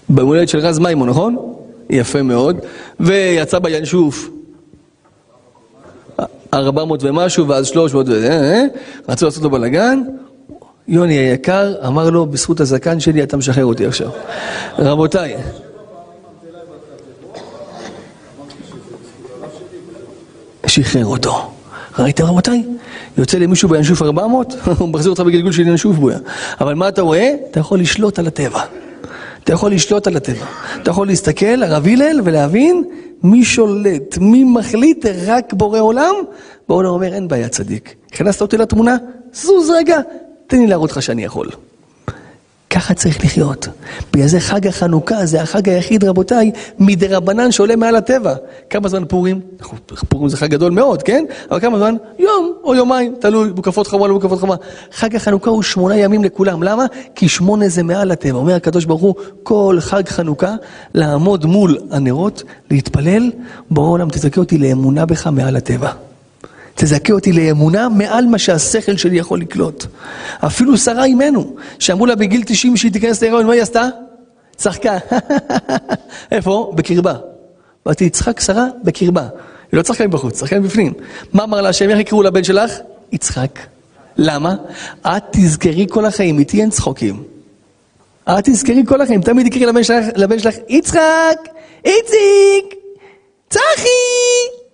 [0.09, 1.37] ביום הולדת של רז מימון, נכון?
[1.91, 2.57] יפה מאוד.
[3.01, 4.31] ויצא בינשוף
[6.55, 8.13] 400 ומשהו, ואז 300 ו...
[8.13, 8.65] אה, אה,
[9.09, 10.03] רצו לעשות לו בלאגן.
[10.91, 14.11] יוני היקר אמר לו, בזכות הזקן שלי אתה משחרר אותי עכשיו.
[14.79, 15.37] רבותיי.
[20.67, 21.51] שחרר אותו.
[21.99, 22.65] ראיתם רבותיי?
[23.19, 26.19] יוצא למישהו בינשוף 400, הוא מחזיר אותך בגלגול של ינשוף בויה.
[26.61, 27.35] אבל מה אתה רואה?
[27.51, 28.61] אתה יכול לשלוט על הטבע.
[29.45, 30.47] אתה יכול לשלוט על הטבע.
[30.83, 32.85] אתה יכול להסתכל, הרב הלל, ולהבין
[33.23, 36.15] מי שולט, מי מחליט, רק בורא עולם.
[36.69, 37.95] בורא עולם אומר, אין בעיה צדיק.
[38.13, 38.97] הכנסת אותי לתמונה?
[39.33, 39.99] זוז רגע,
[40.51, 41.49] תן לי להראות לך שאני יכול.
[42.71, 43.69] ככה צריך לחיות.
[44.13, 48.35] בגלל זה חג החנוכה זה החג היחיד, רבותיי, מדרבנן שעולה מעל הטבע.
[48.71, 49.41] כמה זמן פורים?
[50.09, 51.25] פורים זה חג גדול מאוד, כן?
[51.51, 51.97] אבל כמה זמן?
[52.19, 54.55] יום או יומיים, תלוי, מוקפות חמה לא מוקפות חמה.
[54.93, 56.63] חג החנוכה הוא שמונה ימים לכולם.
[56.63, 56.87] למה?
[57.15, 58.39] כי שמונה זה מעל הטבע.
[58.39, 60.55] אומר הקדוש ברוך הוא, כל חג חנוכה,
[60.95, 63.31] לעמוד מול הנרות, להתפלל,
[63.71, 66.10] בורא עולם תזכה אותי לאמונה בך מעל הטבע.
[66.75, 69.87] תזכה אותי לאמונה מעל מה שהשכל שלי יכול לקלוט.
[70.47, 73.89] אפילו שרה אימנו, שאמרו לה בגיל 90 שהיא תיכנס להיריון, מה היא עשתה?
[74.57, 74.99] צחקה.
[76.33, 76.73] איפה?
[76.75, 77.15] בקרבה.
[77.87, 79.29] באתי יצחק שרה בקרבה.
[79.73, 80.93] היא לא צחקה מבחוץ, צחקה מבפנים.
[81.33, 81.91] מה אמר לה השם?
[81.91, 82.73] איך יקראו לבן שלך?
[83.13, 83.59] יצחק.
[84.17, 84.55] למה?
[85.07, 87.23] את תזכרי כל החיים, איתי אין צחוקים.
[88.25, 91.49] את תזכרי כל החיים, תמיד תקראי לבן שלך, לבן שלך יצחק,
[91.85, 92.75] איציק,
[93.51, 93.89] צחי,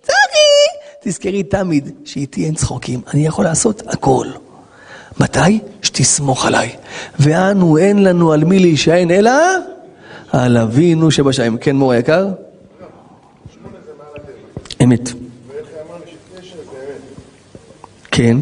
[0.07, 0.77] צחי.
[1.01, 4.27] תזכרי תמיד שאיתי אין צחוקים, אני יכול לעשות הכל.
[5.19, 5.59] מתי?
[5.81, 6.75] שתסמוך עליי.
[7.19, 9.31] ואנו אין לנו על מי להישען אלא
[10.31, 11.57] על אבינו שבשמיים.
[11.57, 12.27] כן, מור היקר?
[14.83, 15.09] אמת.
[18.11, 18.37] כן.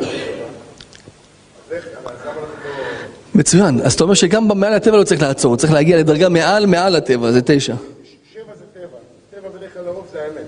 [0.00, 0.06] לא...
[3.34, 3.80] מצוין.
[3.80, 7.32] אז אתה אומר שגם מעל הטבע לא צריך לעצור, צריך להגיע לדרגה מעל מעל הטבע,
[7.32, 7.74] זה תשע.
[8.32, 8.98] שבע זה טבע.
[9.30, 10.46] טבע בדרך כלל לרוב זה האמת.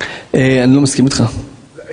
[0.00, 1.22] אה, אני לא מסכים איתך.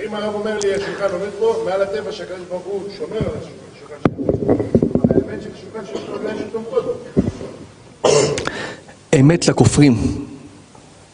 [0.06, 3.66] אם הרב אומר לי, השולחן עומד פה, מעל הטבע שהקדוש ברוך הוא שומר על השולחן
[3.80, 4.54] שלו.
[5.10, 5.40] האמת
[6.20, 7.04] רגליים שתומכות.
[9.20, 9.94] אמת לכופרים.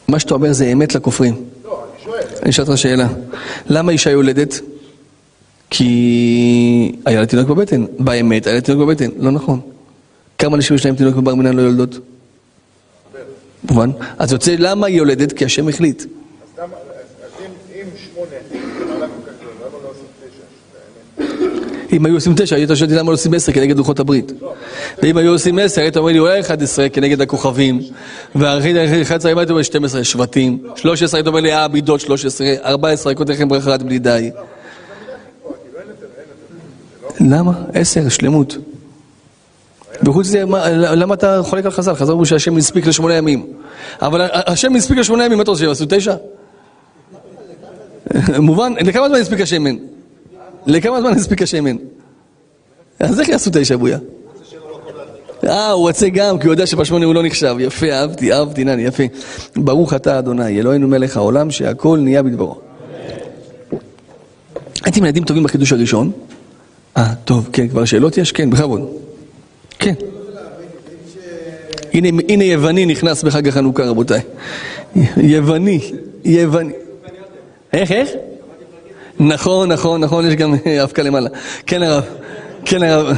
[0.09, 1.35] מה שאתה אומר זה אמת לכופרים.
[1.65, 2.23] לא, אני שואל.
[2.43, 3.09] אני אשאל אותך שאלה.
[3.67, 4.61] למה אישה יולדת?
[5.71, 7.85] כי היה לה תינוק בבטן.
[7.99, 9.11] באמת, היה לה תינוק בבטן.
[9.19, 9.61] לא נכון.
[10.39, 11.99] כמה אנשים יש להם תינוק בבר מינן לא יולדות?
[13.71, 13.91] מובן?
[14.19, 15.33] אז יוצא למה היא יולדת?
[15.33, 16.03] כי השם החליט.
[16.03, 16.07] אז
[16.59, 16.73] למה, אז
[17.25, 20.43] אז אם- אם שמונה זה מעלה כל כך גדול, למה לא עושים תשע?
[21.19, 21.29] שזה
[21.77, 21.82] האמת.
[21.93, 24.33] אם היו עושים תשע, היית שואל אותי למה לא עושים עשר כנגד לוחות הברית.
[25.03, 27.81] ואם היו עושים עשר, היית אומר לי אולי 11 כנגד הכוכבים,
[28.35, 33.31] ואחרי 11 היית אומר 12 שבטים, 13 היית אומר לי אה, מידות 13, 14 כותב
[33.31, 34.31] לכם ברכה עד בלי די.
[37.21, 37.53] למה?
[37.75, 38.57] עשר, שלמות.
[40.07, 41.95] וחוץ מזה, מה- למה אתה חולק על חז"ל?
[41.95, 43.47] חז"ל אמרו שהשם הספיק לשמונה ימים.
[44.03, 46.15] אבל השם הספיק לשמונה ימים, מה אתה רוצה, עשו תשע?
[48.39, 48.73] מובן?
[48.81, 49.77] לכמה זמן הספיק השמן?
[50.67, 51.77] לכמה זמן הספיק השמן?
[53.01, 53.99] אז איך יעשו תשע בויה?
[55.45, 57.57] אה, הוא רוצה גם, כי הוא יודע שבשמונה הוא לא נחשב.
[57.59, 59.03] יפה, אהבתי, אהבתי, נני, יפה.
[59.57, 62.61] ברוך אתה אדוני, אלוהינו מלך העולם, שהכל נהיה בדברו.
[64.85, 66.13] הייתם ילדים טובים בחידוש הראשון?
[66.97, 68.33] אה, טוב, כן, כבר שאלות יש?
[68.33, 68.89] כן, בכבוד.
[69.79, 69.95] כן.
[71.93, 74.21] הנה, הנה יווני נכנס בחג החנוכה, רבותיי.
[75.17, 75.81] יווני,
[76.25, 76.73] יווני.
[77.73, 78.11] איך, איך?
[79.21, 81.29] נכון, נכון, נכון, יש גם אבקה למעלה.
[81.67, 82.05] כן, הרב.
[82.65, 83.17] כן, הרב.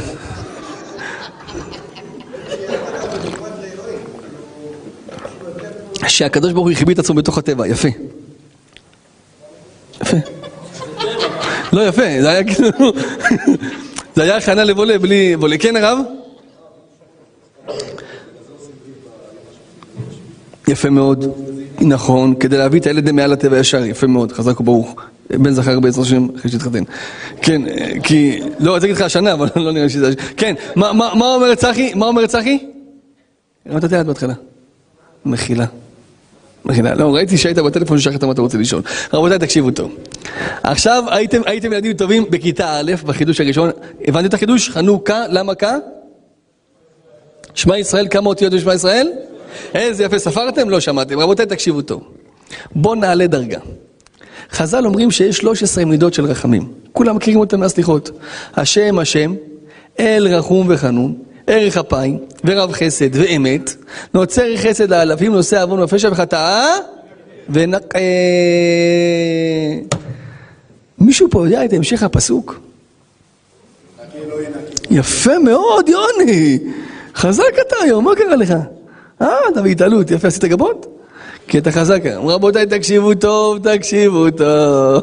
[6.08, 7.88] שהקדוש ברוך הוא החביא את עצמו בתוך הטבע, יפה.
[10.02, 10.16] יפה.
[11.72, 12.92] לא יפה, זה היה כאילו...
[14.14, 15.58] זה היה הכנה לבולה בלי בולה.
[15.58, 15.98] כן, הרב?
[20.68, 21.24] יפה מאוד,
[21.80, 24.94] נכון, כדי להביא את הילד מעל הטבע ישר, יפה מאוד, חזק וברוך.
[25.30, 26.82] בן זכר בעזר השם אחרי שהתחתן.
[27.42, 27.62] כן,
[28.02, 30.14] כי, לא, רציתי להגיד לך השנה, אבל לא נראה שזה...
[30.36, 31.94] כן, מה, מה, מה אומרת צחי?
[31.94, 32.58] מה אומרת צחי?
[33.66, 34.34] הרמת את היד בהתחלה.
[35.26, 35.66] מחילה.
[36.64, 36.94] מחילה.
[36.94, 38.82] לא, ראיתי שהיית בטלפון ששכחת מה אתה רוצה לשאול.
[39.12, 39.96] רבותיי, תקשיבו טוב.
[40.62, 43.70] עכשיו הייתם, הייתם ילדים טובים בכיתה א', בחידוש הראשון.
[44.06, 44.70] הבנתם את החידוש?
[44.70, 45.76] חנוכה, למה כה?
[47.54, 49.08] שמע ישראל, כמה אותיות בשמע ישראל?
[49.74, 50.70] איזה יפה, ספרתם?
[50.70, 51.18] לא שמעתם.
[51.18, 52.02] רבותיי, תקשיבו טוב.
[52.74, 53.58] בואו נעלה דרגה.
[54.52, 56.72] חז"ל אומרים שיש 13 מידות של רחמים.
[56.92, 58.10] כולם מכירים אותם מהסליחות.
[58.56, 59.34] השם, השם,
[60.00, 61.14] אל רחום וחנון,
[61.46, 63.74] ערך אפיים, ורב חסד ואמת,
[64.14, 66.66] נוצר חסד לאלפים, נושא עוון ופשע וחטאה,
[67.48, 67.98] ונקה...
[70.98, 72.60] מישהו פה יודע את המשך הפסוק?
[74.90, 76.58] יפה מאוד, יוני.
[77.14, 78.54] חזק אתה היום, מה קרה לך?
[79.22, 80.93] אה, אתה בהתעלות, יפה, עשית גבות?
[81.48, 82.26] כי אתה חזק היום.
[82.28, 85.02] רבותיי, תקשיבו טוב, תקשיבו טוב.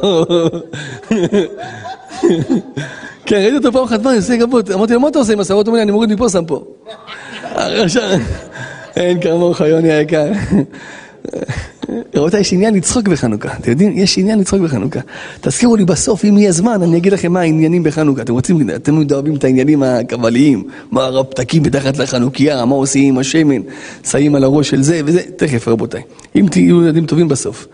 [3.26, 4.72] כן, ראיתי אותו פעם אחת, מה, אני גבות.
[4.72, 5.68] אמרתי לו, מה אתה עושה עם השערות?
[5.68, 6.64] הוא אומר לי, אני מוריד מפה, שם פה.
[8.96, 10.26] אין כמוך, יוני היקר.
[12.16, 13.50] רבותיי, יש עניין לצחוק בחנוכה.
[13.60, 15.00] אתם יודעים, יש עניין לצחוק בחנוכה.
[15.42, 18.22] תזכירו לי בסוף, אם יהיה זמן, אני אגיד לכם מה העניינים בחנוכה.
[18.22, 23.62] אתם רוצים, אתם אוהבים את העניינים הקבליים, מה הרפתקים מתחת לחנוכיה, מה עושים עם השמן,
[24.04, 26.02] שמים על הראש של זה וזה, תכף רבותיי.
[26.36, 27.68] אם תהיו ילדים טובים בסוף.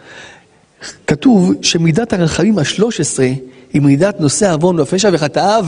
[1.07, 3.29] כתוב שמידת הרחמים השלוש עשרה
[3.73, 5.59] היא מידת נושא עוון ופשע וחטאה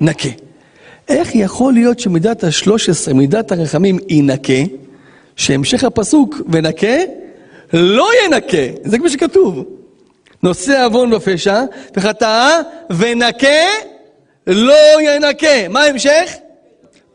[0.00, 0.28] ונקה.
[1.08, 4.52] איך יכול להיות שמידת השלוש עשרה, מידת הרחמים היא נקה,
[5.40, 6.96] שהמשך הפסוק ונקה
[7.72, 9.64] לא ינקה, זה כמו שכתוב.
[10.42, 11.62] נושא עוון ופשע
[11.96, 13.48] וחטאה ונקה
[14.46, 15.68] לא ינקה.
[15.68, 16.34] מה ההמשך?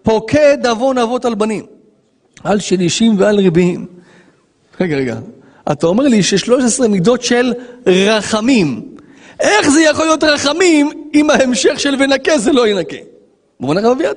[0.03, 1.65] פוקד עוון אבות על בנים,
[2.43, 3.85] על שלישים ועל ריביים.
[4.81, 5.15] רגע, רגע,
[5.71, 7.53] אתה אומר לי ששלוש עשרה מידות של
[7.87, 8.81] רחמים.
[9.39, 12.97] איך זה יכול להיות רחמים אם ההמשך של ונקה זה לא ינקה?
[13.59, 14.15] מובן הרב אביעד?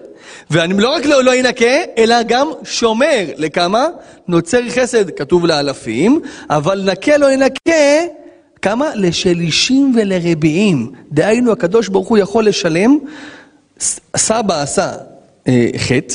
[0.51, 3.25] ואני לא רק לא, לא ינקה, אלא גם שומר.
[3.37, 3.87] לכמה?
[4.29, 6.21] נוצר חסד, כתוב לאלפים,
[6.51, 7.73] אבל נקה לא ינקה,
[8.63, 8.91] כמה?
[8.95, 10.93] לשלישים ולרביעים.
[11.13, 12.99] דהיינו, הקדוש ברוך הוא יכול לשלם,
[14.17, 14.93] סבא עשה
[15.49, 16.15] אה, חטא,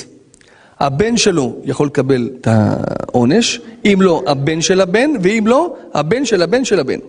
[0.80, 6.42] הבן שלו יכול לקבל את העונש, אם לא, הבן של הבן, ואם לא, הבן של
[6.42, 7.00] הבן של הבן.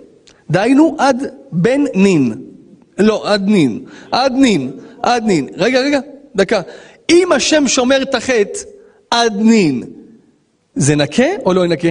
[0.50, 1.22] דהיינו, עד
[1.53, 2.35] בן נין.
[2.98, 3.81] לא, עד נין.
[4.11, 4.70] עד נין.
[5.05, 5.49] עד נין.
[5.57, 6.01] רגע, רגע,
[6.37, 6.61] דקה.
[7.11, 8.59] אם השם שומר את החטא
[9.11, 9.83] עד נין,
[10.75, 11.88] זה נקה או לא ינקה?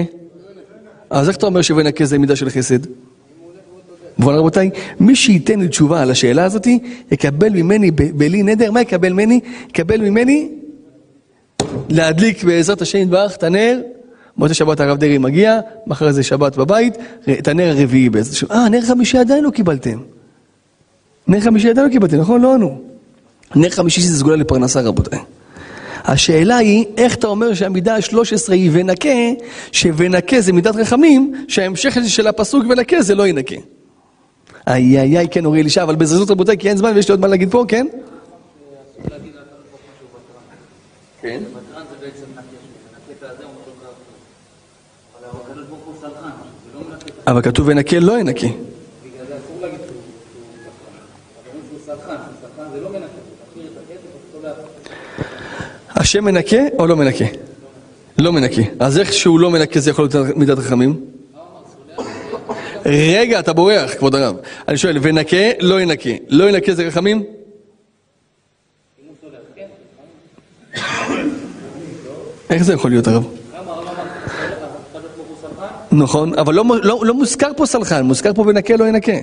[1.09, 2.79] אז איך אתה אומר שוונקה זה מידה של חסד?
[4.19, 6.67] אבל רבותיי, מי שייתן לי תשובה על השאלה הזאת,
[7.11, 9.39] יקבל ממני בלי נדר, מה יקבל ממני?
[9.69, 10.49] יקבל ממני
[11.89, 13.81] להדליק בעזרת השם יתברך את הנר,
[14.37, 16.97] מוצאי שבת הרב דרעי מגיע, מחר זה שבת בבית,
[17.39, 18.47] את הנר הרביעי בעזרת השם.
[18.51, 19.99] אה, נר חמישי עדיין לא קיבלתם.
[21.27, 22.41] נר חמישי עדיין לא קיבלתם, נכון?
[22.41, 22.92] לא ענו.
[23.55, 25.19] נר חמישי זה סגולה לפרנסה רבותיי.
[26.05, 29.09] השאלה היא, איך אתה אומר שהמידה ה-13 היא ונקה,
[29.71, 33.55] שוונקה זה מידת רחמים, שההמשך של הפסוק ונקה זה לא ינקה.
[34.67, 37.19] איי איי איי, כן אורי אלישע, אבל בזריזות רבותיי, כי אין זמן ויש לי עוד
[37.19, 37.87] מה להגיד פה, כן?
[41.21, 41.39] כן.
[41.49, 43.91] ותרן זה בעצם נקה שהוא מנקה את הזה, הוא אומר
[45.21, 46.29] לך, אבל הקדוש ברוך הוא סלחן,
[46.65, 48.47] זה לא מנקה את אבל כתוב ונקה לא ינקה.
[48.47, 49.95] בגלל זה אסור להגיד שהוא
[50.31, 50.97] שהוא סלחן.
[51.43, 54.55] אבל אומרים שהוא סלחן, שהוא סלחן זה לא מנקה, זה תחזיר את הכסף, אז סולח.
[56.03, 57.25] השם מנקה או לא מנקה?
[58.17, 58.61] לא מנקה.
[58.79, 61.05] אז איך שהוא לא מנקה זה יכול להיות מידת רחמים?
[62.85, 64.35] רגע, אתה בורח, כבוד הרב.
[64.67, 66.09] אני שואל, ונקה, לא ינקה.
[66.29, 67.23] לא ינקה זה רחמים?
[72.49, 73.27] איך זה יכול להיות, הרב?
[75.91, 79.17] נכון, אבל לא, לא, לא מוזכר פה סלחן, מוזכר פה ונקה, לא ינקה.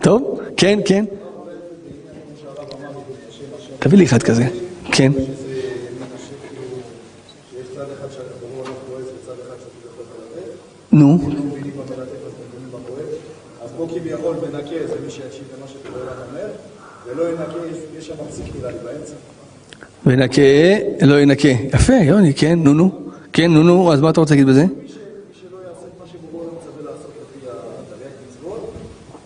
[0.00, 1.04] טוב, כן, כן.
[3.78, 4.61] תביא לי אחד כזה.
[4.92, 5.12] כן.
[7.98, 9.68] אחד שהבורא לא ללטף,
[10.92, 11.18] נו.
[11.22, 13.14] לא מבינים במלטף אז מבינים בכועס,
[13.64, 16.00] אז פה כביכול מנקה זה מי שיקשיב למה שבורא
[16.30, 16.48] אומר,
[17.06, 19.14] ולא ינקה, יש- יש שם פסיק אולי באמצע.
[20.06, 20.42] ונקה,
[21.06, 21.48] לא ינקה.
[21.48, 22.90] יפה, יוני, כן, נו נו.
[23.32, 24.62] כן, נו נו, אז מה אתה רוצה להגיד בזה?
[24.62, 24.88] מי ש- מי
[25.40, 28.72] שלא יעשה את מה שבורא לא מצווה לעשות לפי התרי"ג מצוות,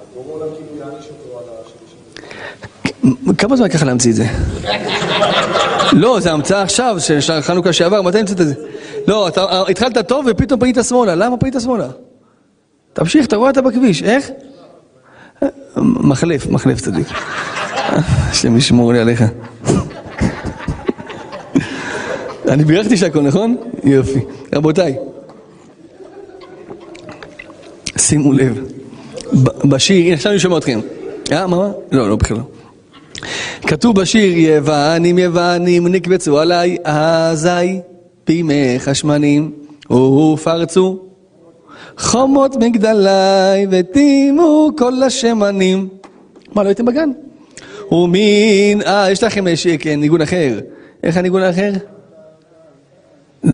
[0.01, 1.99] אז בורא עולם כאילו יעניש אותו על השלישים.
[3.39, 4.27] כמה זמן לקח להמציא את זה?
[5.93, 8.55] לא, זה המצאה עכשיו, של חנוכה שעבר, מתי המצאת את זה?
[9.09, 11.89] לא, אתה התחלת טוב ופתאום פנית שמאלה, למה פנית שמאלה?
[12.93, 14.31] תמשיך, אתה רואה אתה בכביש, איך?
[15.83, 17.07] מחלף, מחלף צדיק.
[17.89, 19.25] השם ישמור לי עליך.
[22.49, 23.57] אני בירכתי שהכל, נכון?
[23.85, 24.21] יופי.
[24.55, 24.97] רבותיי,
[27.97, 28.61] שימו לב,
[29.65, 30.81] בשיר, הנה עכשיו אני שומע אתכם.
[31.33, 31.47] אה?
[31.47, 31.71] מה?
[31.93, 32.56] לא, לא, בכלל לא.
[33.63, 37.81] כתוב בשיר, יוונים יוונים נקבצו עליי, אזי
[38.27, 39.53] בימי חשמנים
[39.91, 40.99] ופרצו
[41.99, 45.89] חומות מגדלי וטימו כל השמנים.
[46.55, 47.11] מה, לא הייתם בגן?
[47.93, 50.61] ומין, אה, יש לכם אה, כן, ניגון אחר.
[51.03, 51.73] איך הניגון האחר?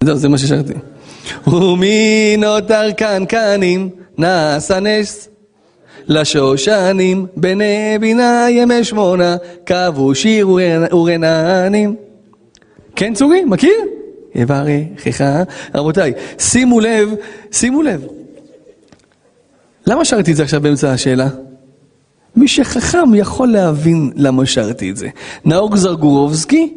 [0.04, 0.72] לא, זה מה ששרתי.
[1.46, 5.28] ומין אותר קנקנים נעשה נס
[6.08, 11.96] לשושנים בני בינה ימי שמונה קבעו שיר ורנ- ורננים.
[12.96, 13.70] כן צורי, מכיר?
[14.34, 15.24] יברכך.
[15.74, 17.08] רבותיי, שימו לב,
[17.52, 18.06] שימו לב.
[19.86, 21.28] למה שרתי את זה עכשיו באמצע השאלה?
[22.36, 25.08] מי שחכם יכול להבין למה שרתי את זה.
[25.44, 26.74] נאור זרגורובסקי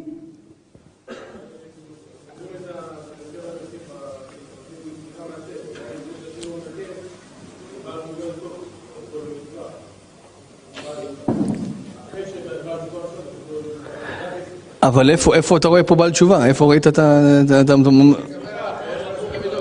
[14.86, 16.46] אבל איפה, איפה אתה רואה פה בעל תשובה?
[16.46, 17.20] איפה ראית את ה...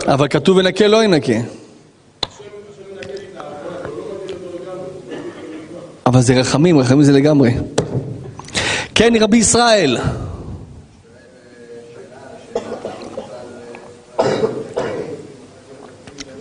[0.07, 1.33] אבל כתוב ונקה לא ינקה.
[6.05, 7.51] אבל זה רחמים, רחמים זה לגמרי.
[8.95, 9.97] כן, רבי ישראל.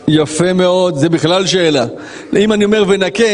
[0.08, 1.86] יפה מאוד, זה בכלל שאלה.
[2.36, 3.24] אם אני אומר ונקה,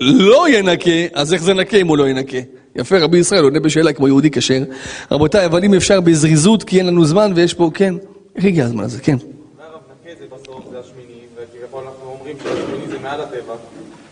[0.00, 2.38] לא ינקה, אז איך זה נקה אם הוא לא ינקה?
[2.76, 4.62] יפה, רבי ישראל עונה בשאלה כמו יהודי כשר.
[5.10, 7.94] רבותיי, אבל אם אפשר בזריזות, כי אין לנו זמן ויש פה, כן.
[8.36, 9.00] איך הגיע הזמן הזה?
[9.00, 9.16] כן.
[9.58, 13.54] הרב נקה זה בסוף, זה השמיני, וכביכול אנחנו אומרים שהשמיני זה מעל הטבע,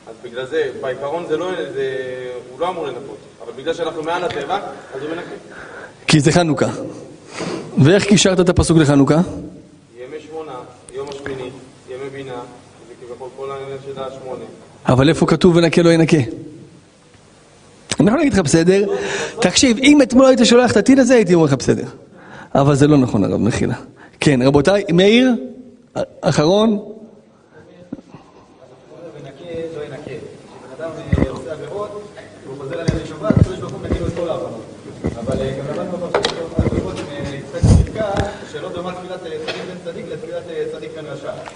[0.07, 1.95] אז בגלל זה, בעיקרון זה לא, זה,
[2.51, 4.61] הוא לא אמור לנקות, אבל בגלל שאנחנו מעל הטבע,
[4.95, 5.35] אז הוא מנקה.
[6.07, 6.71] כי זה חנוכה.
[7.85, 9.15] ואיך קישרת את הפסוק לחנוכה?
[9.15, 10.53] ימי שמונה,
[10.95, 11.51] יום השמיני,
[11.91, 12.41] ימי בינה,
[12.89, 14.45] זה כביכול כל העניין של השמונה.
[14.89, 16.17] אבל איפה כתוב ונקה לא ינקה?
[18.01, 18.89] אני יכול להגיד לך בסדר,
[19.41, 21.85] תקשיב, אם אתמול היית שולח את הטיל הזה, הייתי אומר לך בסדר.
[22.55, 23.75] אבל זה לא נכון הרב, מחילה.
[24.21, 25.35] כן, רבותיי, מאיר,
[26.21, 26.79] אחרון,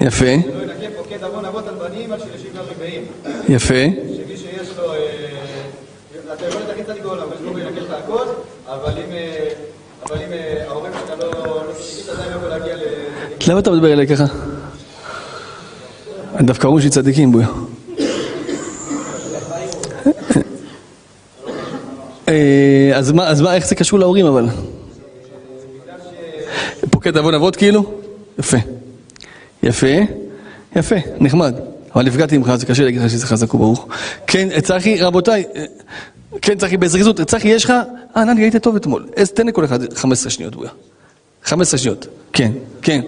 [0.01, 0.71] ונקה
[1.12, 1.22] לא את.
[1.22, 3.05] אבל גם עוון אבות על בנים, על שישים רגעים.
[3.48, 3.75] יפה,
[4.16, 4.92] שמי שיש לו...
[4.92, 4.98] אה,
[6.33, 8.25] אתה יכול צדיק בעולם, הקדוש ברוך הוא ינקה לך הכל,
[8.66, 9.12] אבל אם...
[9.12, 9.48] אה,
[10.07, 12.66] אבל אם אה, ההורים שלך לא לא לא.
[13.48, 14.25] למה אתה מדבר אליי ככה?
[16.40, 17.48] דווקא אומרים שצדיקים בויה.
[22.94, 24.46] אז מה, אז מה, איך זה קשור להורים אבל?
[26.90, 27.92] פוקד עוון אבות כאילו?
[28.38, 28.57] יפה.
[29.62, 29.87] יפה,
[30.76, 31.54] יפה, נחמד.
[31.94, 33.88] אבל נפגעתי ממך, זה קשה להגיד לך שזה חזק וברוך.
[34.26, 35.64] כן, צחי, רבותיי, אה,
[36.42, 37.72] כן, צחי, בזריזות, צחי, יש לך...
[38.16, 39.06] אה, נני, היית טוב אתמול.
[39.16, 40.70] אז תן לכל אחד 15 שניות, בויה.
[41.44, 42.06] 15 שניות.
[42.32, 43.00] כן, כן.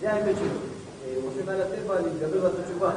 [0.00, 0.48] זה האמת שלו.
[1.22, 2.90] הוא עושה מעל הטבע להתגבר תשובה.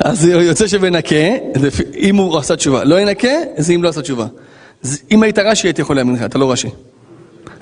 [0.00, 1.16] אז יוצא שבנקה,
[1.96, 2.84] אם הוא עשה תשובה.
[2.84, 4.26] לא ינקה, זה אם לא עשה תשובה.
[5.10, 6.68] אם היית רש"י, הייתי יכול להאמין לך, אתה לא רש"י.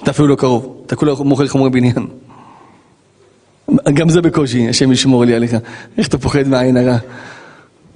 [0.02, 0.82] אתה אפילו לא קרוב.
[0.86, 2.06] אתה כולה מוכר חומרי בניין.
[3.94, 5.56] גם זה בקושי, השם ישמור לי עליך.
[5.98, 6.96] איך אתה פוחד מהעין הרע?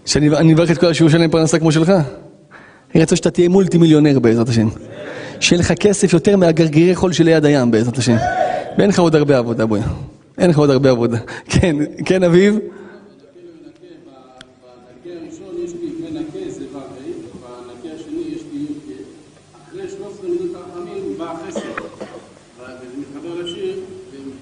[0.07, 1.93] שאני אני אברך את כל השיעור שלהם פרנסה כמו שלך.
[2.95, 4.69] אני רוצה שאתה תהיה מולטי מיליונר בעזרת השם.
[5.41, 8.17] שיהיה לך כסף יותר מהגרגירי חול שליד הים בעזרת השם.
[8.79, 9.81] ואין לך עוד הרבה עבודה, בואי.
[10.39, 11.19] אין לך עוד הרבה עבודה.
[11.51, 12.55] כן, כן אביב?
[12.55, 12.71] בנקה
[15.21, 16.81] הראשון יש לי מנקה זה ו"ה,
[17.41, 18.97] בנקה השני יש לי י"ק.
[19.69, 21.61] אחרי 13 מינות הרחמים בא החסד.
[21.61, 23.81] וזה מתחבר לשיר,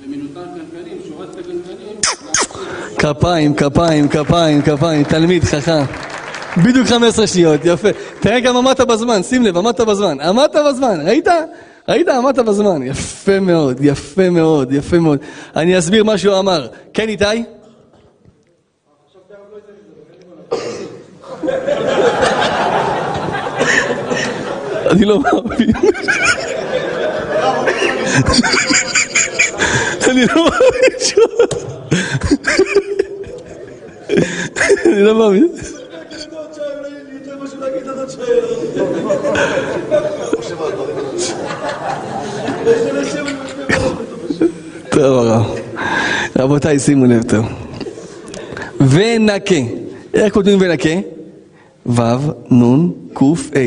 [0.06, 1.96] למינותר קנקנים, שורת את הקנקנים,
[2.98, 5.82] כפיים, כפיים, כפיים, כפיים, תלמיד חכם.
[6.56, 7.88] בדיוק 15 שניות, יפה.
[8.20, 10.20] תראה גם עמדת בזמן, שים לב, עמדת בזמן.
[10.20, 11.28] עמדת בזמן, ראית?
[11.88, 12.08] ראית?
[12.08, 12.82] עמדת בזמן.
[12.82, 15.18] יפה מאוד, יפה מאוד, יפה מאוד.
[15.56, 16.68] אני אסביר מה שהוא אמר.
[16.94, 17.24] כן, איתי?
[24.90, 25.72] אני לא מאמין.
[30.10, 31.26] אני לא מאמין שהוא...
[34.86, 35.48] אני לא מאמין.
[44.90, 45.56] טוב.
[46.38, 47.46] רבותיי, שימו לב טוב.
[48.80, 49.54] ונקה.
[50.14, 50.88] איך כותבים ונקה?
[51.86, 52.02] ו',
[52.54, 53.58] נ', ק', ה'.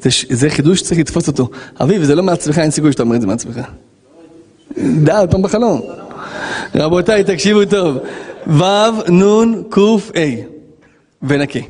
[0.00, 1.48] זה, זה חידוש שצריך לתפוס אותו.
[1.80, 3.60] אביב, זה לא מעצמך, אין סיכוי שאתה אומר את זה מעצמך.
[4.78, 5.80] די, עוד פעם בחלום.
[6.74, 7.98] רבותיי, תקשיבו טוב.
[8.46, 10.20] ו', נ', ק', ה'.
[11.22, 11.60] ונקה.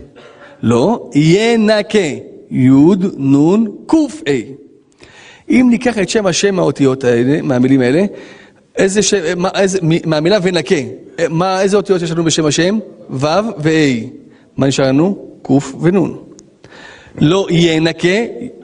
[0.62, 2.31] לא, ינקה.
[2.52, 2.70] י',
[3.18, 3.94] נ', ק',
[4.28, 4.32] ה'.
[5.50, 8.04] אם ניקח את שם השם מהאותיות האלה, מהמילים האלה,
[8.76, 10.74] איזה שם, מה, איזה, מהמילה ונקה,
[11.18, 12.78] אה, מה, איזה אותיות יש לנו בשם השם?
[13.10, 13.26] ו'
[13.58, 14.06] ו-ה'.
[14.56, 15.28] מה נשאר לנו?
[15.42, 16.14] ק' ונ'.
[17.20, 18.08] לא ינקה,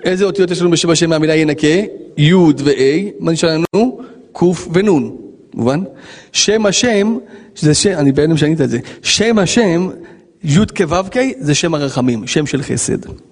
[0.05, 1.67] איזה אותיות יש לנו בשם השם מהמילה ינקה?
[2.17, 3.11] י' ו-ה'.
[3.21, 4.01] מה נשאר לנו?
[4.33, 5.11] ק' ונ'.
[5.55, 5.81] מובן?
[6.33, 7.19] שם השם,
[7.55, 9.89] שזה שם, אני בהלם שענית את זה, שם השם,
[10.45, 13.28] י' כו' זה שם הרחמים, שם של חסד.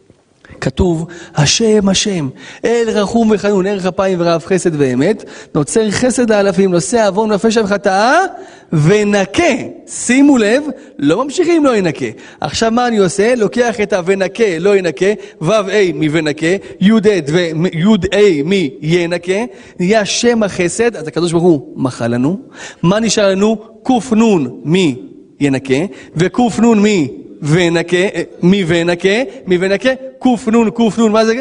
[0.60, 2.28] כתוב, השם, השם,
[2.64, 8.20] אל רחום וחנון, ערך אפיים ורב חסד ואמת, נוצר חסד לאלפים, נושא עוון ופשע וחטאה,
[8.72, 9.42] ונקה.
[9.86, 10.62] שימו לב,
[10.98, 12.06] לא ממשיכים לא ינקה.
[12.40, 13.34] עכשיו מה אני עושה?
[13.34, 15.06] לוקח את ה"ונקה" לא ינקה,
[15.40, 15.62] ו"ה
[15.94, 16.46] מ"ונקה",
[16.80, 19.44] י"ד וי"ה מ"ינקה",
[19.80, 22.38] נהיה שם החסד, אז הקדוש ברוך הוא מחל לנו.
[22.82, 23.56] מה נשאר לנו?
[23.82, 27.25] קנ"ן מ"ינקה", וקנ"ן מ...
[27.46, 29.08] ונקה, אה, מי ונקה,
[29.46, 31.34] מי ונקה, קנ"ן, קנ"ן, מה זה?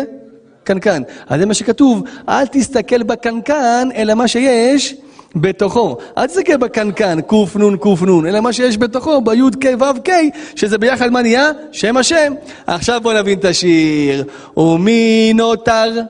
[0.63, 1.01] קנקן.
[1.27, 4.95] אז זה מה שכתוב, אל תסתכל בקנקן, אלא מה שיש
[5.35, 5.97] בתוכו.
[6.17, 10.09] אל תסתכל בקנקן, קנ"ן, קנ"ן, אלא מה שיש בתוכו, בי"ק ו"ק,
[10.55, 11.51] שזה ביחד מה נהיה?
[11.71, 12.33] שם השם.
[12.67, 14.23] עכשיו בואו נבין את השיר.
[14.57, 16.01] ומי נותר?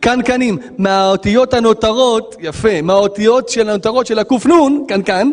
[0.00, 5.30] קנקנים, מהאותיות הנותרות, יפה, מהאותיות של הנותרות של הקנ"ן, קנקן,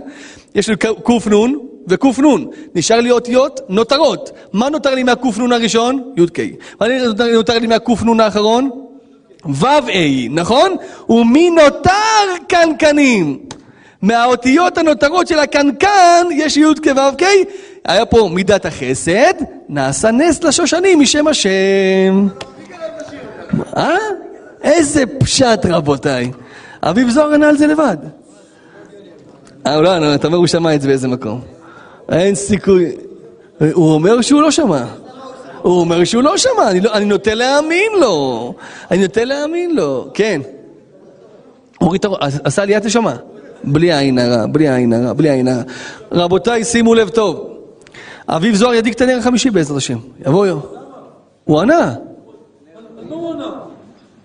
[0.56, 1.52] יש לי קנ"ן
[1.88, 2.44] וקנ"ן,
[2.76, 4.32] נשאר לי אותיות נותרות.
[4.54, 6.14] מה נותר לי מהקנ"ן הראשון?
[6.18, 6.40] י"ק.
[6.82, 6.88] מה
[7.34, 8.70] נותר- לי מהקנ"ן האחרון?
[9.46, 9.80] ו"ה,
[10.30, 10.76] נכון?
[11.10, 13.40] ומי נותר קנקנים?
[14.02, 17.24] מהאותיות הנותרות של הקנקן יש י"ק ו"ק,
[17.86, 19.34] היה פה מידת החסד,
[19.70, 22.28] נעשה נס לשושנים משם השם.
[23.78, 23.96] אה?
[24.64, 26.32] איזה פשט רבותיי.
[26.84, 27.98] אביב זוהר ענה על זה לבד.
[29.68, 31.53] אה, לא, לא, אתה אומר הוא שמע את זה באיזה מקום.
[32.10, 32.92] אין סיכוי.
[33.74, 34.86] הוא אומר שהוא לא שמע.
[35.62, 38.54] הוא אומר שהוא לא שמע, אני, לא, אני נוטה להאמין לו.
[38.92, 40.42] אני נוטה להאמין לו, כן.
[42.02, 43.16] תראה, עשה עליית נשמה.
[43.64, 45.62] בלי עין הרע, בלי עין הרע, בלי עין הרע.
[46.12, 47.50] רבותיי, שימו לב טוב.
[48.30, 49.98] אביב זוהר ידליק את הנר החמישי בעזרת השם.
[50.28, 50.62] יבוא יום.
[51.46, 51.96] הוא ענה.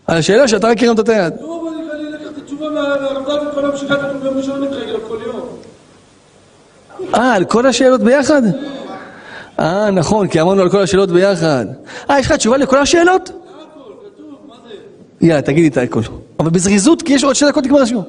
[0.06, 1.32] על השאלה שאתה רק הרמת את היד.
[1.40, 5.40] לא, אבל אני לקחתי תשובה מהרב דוד כל ראשון נתחיל כל יום.
[7.14, 8.42] אה, על כל השאלות ביחד?
[9.60, 11.66] אה, נכון, כי אמרנו על כל השאלות ביחד.
[12.10, 13.30] אה, יש לך תשובה לכל השאלות?
[15.20, 16.00] יאללה, תגיד לי את הכל.
[16.40, 18.04] אבל בזריזות, כי יש עוד שתי דקות לגמר השיעור.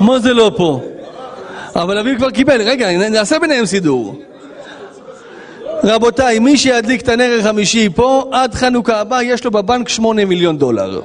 [0.00, 0.80] מה זה לא פה?
[1.76, 4.22] אבל אביב כבר קיבל, רגע, נעשה ביניהם סידור.
[5.84, 10.58] רבותיי, מי שידליק את הנר החמישי פה, עד חנוכה הבא, יש לו בבנק שמונה מיליון
[10.58, 11.00] דולר.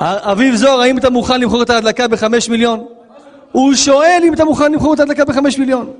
[0.00, 2.84] אביב זוהר, האם אתה מוכן למכור את ההדלקה בחמש מיליון?
[3.52, 5.92] הוא שואל אם אתה מוכן למכור את ההדלקה בחמש מיליון.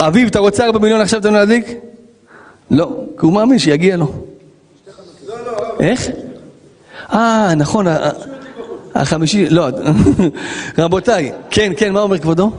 [0.00, 1.66] אביב, אתה רוצה ארבע מיליון עכשיו אתה להדליק?
[2.70, 4.12] לא, כי הוא מאמין שיגיע לו.
[5.80, 6.08] איך?
[7.12, 7.86] אה, נכון,
[8.94, 9.66] החמישי, לא,
[10.78, 12.50] רבותיי, כן, כן, מה אומר כבודו?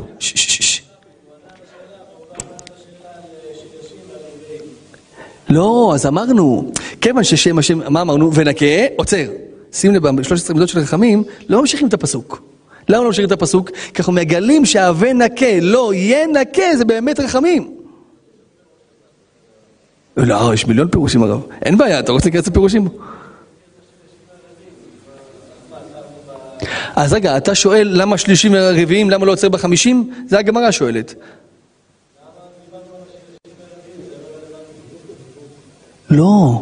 [5.49, 6.71] לא, אז אמרנו,
[7.07, 8.33] כיוון ששם השם, מה אמרנו?
[8.33, 9.25] ונקה, עוצר.
[9.71, 12.41] שים לב, ב-13 מידות של רחמים, לא ממשיכים את הפסוק.
[12.89, 13.69] למה לא ממשיכים את הפסוק?
[13.69, 17.75] כי אנחנו מגלים שהווה נקה, לא יהיה נקה, זה באמת רחמים.
[20.17, 21.41] לא, יש מיליון פירושים הרב.
[21.65, 22.87] אין בעיה, אתה רוצה להיכנס לפירושים?
[26.95, 30.13] אז רגע, אתה שואל למה שלישים ורביעים, למה לא עוצר בחמישים?
[30.27, 31.15] זה הגמרא שואלת.
[36.09, 36.61] לא,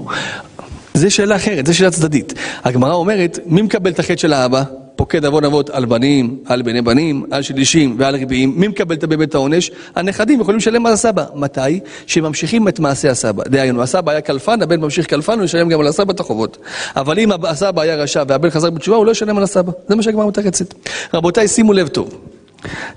[0.93, 2.34] זה שאלה אחרת, זה שאלה צדדית.
[2.64, 4.64] הגמרא אומרת, מי מקבל את החטא של האבא?
[4.96, 8.54] פוקד עוון אבות על בנים, על בני בנים, על שלישים ועל רביעים.
[8.56, 9.72] מי מקבל את באמת העונש?
[9.96, 11.24] הנכדים יכולים לשלם על הסבא.
[11.36, 11.80] מתי?
[12.08, 13.43] שממשיכים את מעשה הסבא.
[13.48, 16.58] דהיינו, הסבא היה קלפן, הבן ממשיך קלפן, הוא ישלם גם על הסבא את החובות.
[16.96, 19.72] אבל אם הסבא היה רשע והבן חזר בתשובה, הוא לא ישלם על הסבא.
[19.88, 20.74] זה מה שהגמרא מתרצת.
[21.14, 22.16] רבותיי, שימו לב טוב.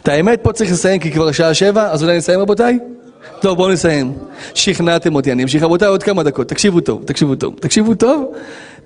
[0.02, 2.78] את האמת פה צריך לסיים כי כבר שעה שבע, אז אולי נסיים רבותיי?
[3.40, 4.12] טוב, בואו נסיים.
[4.54, 5.62] שכנעתם אותי, אני אמשיך.
[5.62, 6.48] רבותיי, עוד כמה דקות.
[6.48, 7.54] תקשיבו טוב, תקשיבו טוב.
[7.60, 8.32] תקשיבו טוב.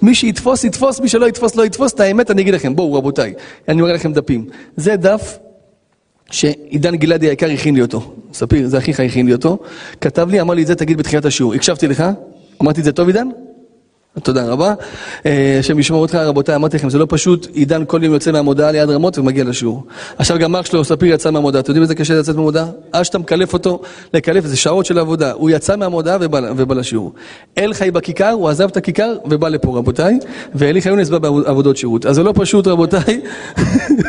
[0.03, 1.93] מי שיתפוס, יתפוס, מי שלא יתפוס, לא יתפוס.
[1.93, 2.77] את האמת, אני אגיד לכם.
[2.77, 3.35] בואו, רבותיי.
[3.69, 4.47] אני מראה לכם דפים.
[4.77, 5.39] זה דף
[6.31, 8.15] שעידן גלעדי היקר הכין לי אותו.
[8.33, 9.59] ספיר, זה אחיך הכין לי אותו.
[10.01, 11.55] כתב לי, אמר לי את זה, תגיד בתחילת השיעור.
[11.55, 12.05] הקשבתי לך?
[12.63, 13.29] אמרתי את זה טוב, עידן?
[14.21, 14.75] תודה רבה.
[15.27, 18.73] אה, השם ישמור אותך, רבותיי, אמרתי לכם, זה לא פשוט, עידן כל יום יוצא מהמודעה
[18.73, 19.85] ליד רמות ומגיע לשיעור.
[20.19, 21.61] עכשיו גם אח שלו, ספיר, יצא מהמודעה.
[21.61, 22.67] אתם יודעים איזה קשה לצאת מהמודעה?
[22.93, 23.83] עד שאתה מקלף אותו,
[24.15, 25.33] לקלף, זה שעות של עבודה.
[25.33, 27.13] הוא יצא מהמודעה ובא, ובא לשיעור.
[27.59, 30.19] אל חי בכיכר, הוא עזב את הכיכר ובא לפה, רבותיי,
[30.55, 32.07] ואלי חיונס בא בעבודות שירות.
[32.07, 33.21] אז זה לא פשוט, רבותיי.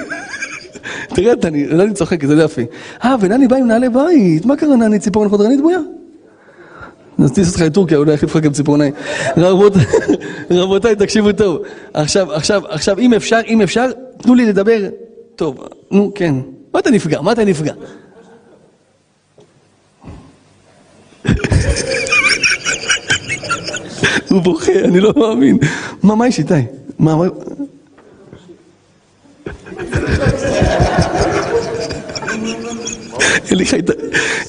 [1.16, 2.62] תראה, אני, אני צוחק, זה יפה.
[3.04, 5.80] אה, ונני בא עם נעלי בית, מה קרה נני ציפורן חודרנית בויה?
[7.20, 8.94] נטיס אותך לטורקיה, אולי יחליף לך גם ציפורניים.
[9.38, 9.74] רבות-
[10.52, 11.60] רבותיי, תקשיבו טוב.
[11.94, 13.90] עכשיו, עכשיו, עכשיו, אם אפשר, אם אפשר,
[14.22, 14.90] תנו לי לדבר.
[15.36, 15.58] טוב,
[15.92, 16.36] נו, כן.
[16.74, 17.22] מה אתה נפגע?
[17.22, 17.74] מה אתה נפגע?
[24.30, 25.58] הוא בוכה, אני לא מאמין.
[26.04, 26.54] מה, מה יש איתי?
[27.00, 27.26] מה, מה...
[33.52, 33.90] אליך היית,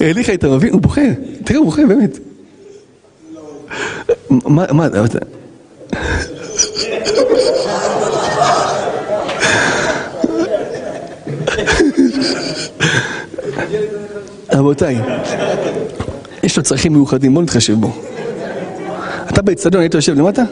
[0.01, 0.73] אליך היית מבין?
[0.73, 1.01] הוא בוכה.
[1.43, 2.17] תראה, הוא בוכה, באמת.
[4.45, 4.87] מה, מה.
[14.53, 14.97] רבותיי,
[16.43, 17.93] יש לו צרכים מיוחדים, בואו נתחשב בו.
[19.29, 20.43] אתה באצטדיון היית יושב למטה?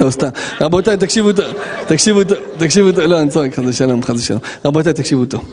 [0.00, 0.28] לא, סתם.
[0.60, 1.44] רבותיי, תקשיבו טוב,
[1.86, 4.40] תקשיבו טוב, תקשיבו טוב, לא, אני צוחק, חס ושלום, חס ושלום.
[4.64, 5.44] רבותיי, תקשיבו טוב.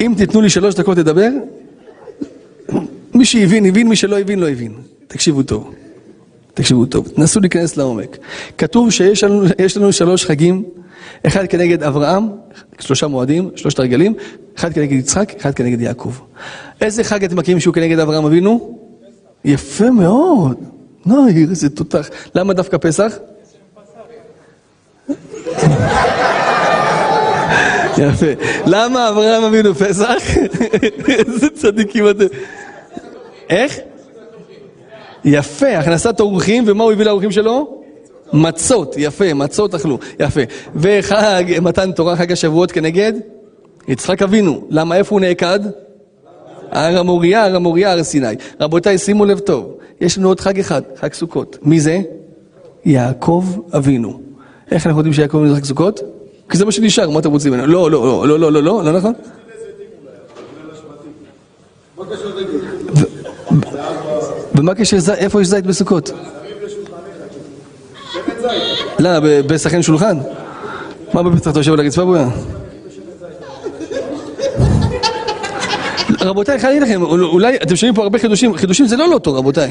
[0.00, 1.28] אם תיתנו לי שלוש דקות לדבר,
[3.14, 4.72] מי שהבין, הבין, מי שלא הבין, לא הבין.
[5.08, 5.74] תקשיבו טוב.
[6.54, 8.18] תקשיבו טוב, תנסו להיכנס לעומק.
[8.58, 9.44] כתוב שיש לנו,
[9.76, 10.64] לנו שלוש חגים,
[11.26, 12.28] אחד כנגד אברהם,
[12.80, 14.14] שלושה מועדים, שלושת הרגלים,
[14.58, 16.12] אחד כנגד יצחק, אחד כנגד יעקב.
[16.80, 18.78] איזה חג אתם מכירים שהוא כנגד אברהם אבינו?
[19.44, 20.56] יפה מאוד.
[21.06, 22.10] נויר, איזה תותח.
[22.34, 23.18] למה דווקא פסח?
[27.98, 28.26] יפה.
[28.66, 30.22] למה אברהם אבינו פסח?
[31.08, 32.24] איזה צדיקים אתם.
[33.50, 33.78] איך?
[35.24, 37.82] יפה, הכנסת אורחים, ומה הוא הביא לאורחים שלו?
[38.32, 40.40] מצות, יפה, מצות אכלו, יפה.
[40.76, 43.12] וחג מתן תורה, חג השבועות כנגד?
[43.88, 44.64] יצחק אבינו.
[44.70, 45.60] למה, איפה הוא נעקד?
[46.70, 48.34] הר המוריה, הר המוריה, הר סיני.
[48.60, 51.58] רבותיי, שימו לב טוב, יש לנו עוד חג אחד, חג סוכות.
[51.62, 52.00] מי זה?
[52.84, 53.44] יעקב
[53.76, 54.20] אבינו.
[54.70, 56.00] איך אנחנו יודעים שיעקב אבינו זה חג סוכות?
[56.50, 57.66] כי זה מה שנשאר, מה אתם רוצים ממנו?
[57.66, 59.12] לא, לא, לא, לא, לא, לא, לא, לא נכון?
[64.54, 66.10] ומה קשר, ז- איפה יש זית בסוכות?
[68.98, 70.16] לא, בפסח שולחן?
[71.14, 72.28] מה בפסח אתה יושב על הרצפה בויה?
[76.20, 79.34] רבותיי, איך אני אגיד לכם, אולי אתם שומעים פה הרבה חידושים, חידושים זה לא לוטו,
[79.34, 79.70] רבותיי.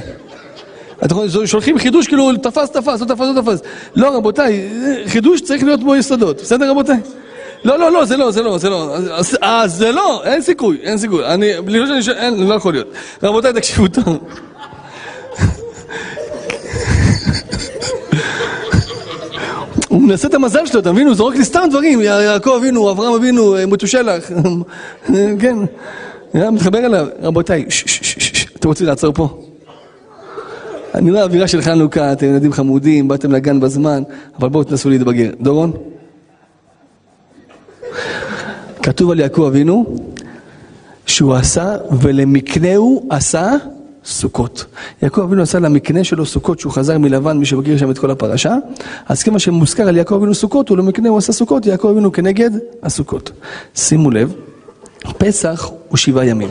[1.06, 1.16] אתם
[1.46, 3.62] שולחים חידוש כאילו תפס, תפס, לא תפס, לא תפס.
[3.96, 4.70] לא, רבותיי,
[5.08, 6.98] חידוש צריך להיות בו יסודות, בסדר רבותיי?
[7.64, 8.98] לא, לא, לא, זה לא, זה לא, זה לא.
[9.68, 11.26] זה לא, אין סיכוי, אין סיכוי.
[11.26, 12.88] אני, בלי שאני שואל, לא יכול להיות.
[13.24, 14.18] רבותיי, תקשיבו טוב.
[19.92, 21.08] הוא מנסה את המזל שלו, אתה מבין?
[21.08, 24.32] הוא זורק לי סתם דברים, יע- יעקב אבינו, אברהם אבינו, אה, מתושלח.
[25.42, 25.56] כן,
[26.34, 27.08] היה מתחבר אליו.
[27.22, 27.66] רבותיי,
[28.56, 29.42] אתם רוצים לעצור פה?
[30.96, 34.04] אני רואה אווירה של חנוכה, אתם ילדים חמודים, באתם לגן בזמן,
[34.40, 35.30] אבל בואו תנסו להתבגר.
[35.42, 35.72] דורון?
[38.84, 39.96] כתוב על יעקב אבינו
[41.06, 43.52] שהוא עשה ולמקנהו עשה
[44.06, 44.66] סוכות.
[45.02, 48.56] יעקב אבינו עשה למקנה שלו סוכות שהוא חזר מלבן, מי שמכיר שם את כל הפרשה.
[49.08, 52.52] אז כמה שמוזכר על יעקב אבינו סוכות, ולמקנהו עשה סוכות, יעקב אבינו כנגד
[52.84, 53.32] הסוכות.
[53.76, 54.34] שימו לב,
[55.18, 56.50] פסח הוא שבעה ימים.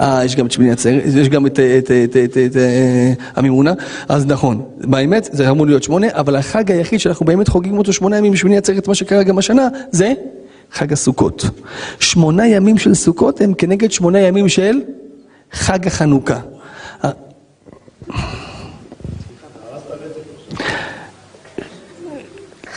[0.00, 3.72] אה, יש גם את שמיני עצרת, יש גם את, את, את, את, את אה, המימונה,
[4.08, 8.18] אז נכון, באמת זה אמור להיות שמונה, אבל החג היחיד שאנחנו באמת חוגגים אותו שמונה
[8.18, 10.12] ימים בשמיני עצרת, מה שקרה גם השנה, זה
[10.72, 11.44] חג הסוכות.
[12.00, 14.80] שמונה ימים של סוכות הם כנגד שמונה ימים של
[15.52, 16.40] חג החנוכה.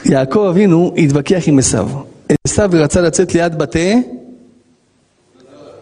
[0.05, 1.89] יעקב אבינו התווכח עם עשיו.
[2.47, 4.01] עשיו רצה לצאת ליד בתי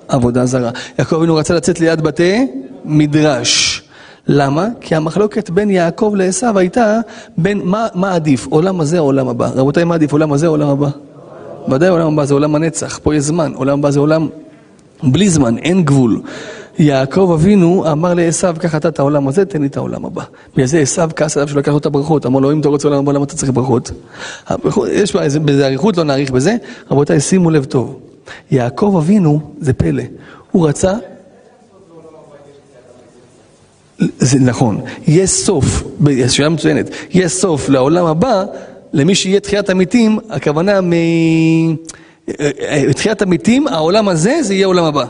[0.07, 0.71] עבודה זרה.
[0.99, 2.47] יעקב אבינו רצה לצאת ליד בתי
[2.85, 3.83] מדרש.
[4.27, 4.67] למה?
[4.81, 6.99] כי המחלוקת בין יעקב לעשו הייתה
[7.37, 9.49] בין מה, מה עדיף, עולם הזה או עולם הבא.
[9.55, 10.89] רבותיי, מה עדיף, עולם הזה או עולם הבא?
[11.71, 14.27] ודאי עולם הבא זה עולם הנצח, פה יש זמן, עולם הבא זה עולם
[15.03, 16.21] בלי זמן, אין גבול.
[16.79, 20.23] יעקב אבינו אמר לעשו, קח אתה את העולם הזה, תן לי את העולם הבא.
[20.53, 22.87] בגלל זה עשו כעס עליו שלא לקח לו את הברכות, אמר לו, אם אתה רוצה
[22.87, 23.91] עולם הבא, למה אתה צריך ברכות?
[24.91, 26.55] יש בזה אריכות, לא נאריך בזה.
[26.91, 27.99] רבותיי, שימו לב טוב.
[28.51, 30.03] יעקב אבינו, זה פלא,
[30.51, 30.93] הוא רצה...
[34.19, 35.83] זה נכון, יש סוף,
[36.27, 38.43] שאלה מצוינת, יש סוף לעולם הבא,
[38.93, 40.93] למי שיהיה תחיית המתים, הכוונה מ...
[40.93, 45.05] אה, אה, תחיית המתים, העולם הזה, זה יהיה עולם הבא.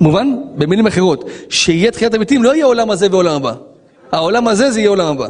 [0.00, 0.28] מובן?
[0.56, 3.52] במילים אחרות, שיהיה תחיית המתים, לא יהיה עולם הזה ועולם הבא.
[4.12, 5.28] העולם הזה, זה יהיה עולם הבא.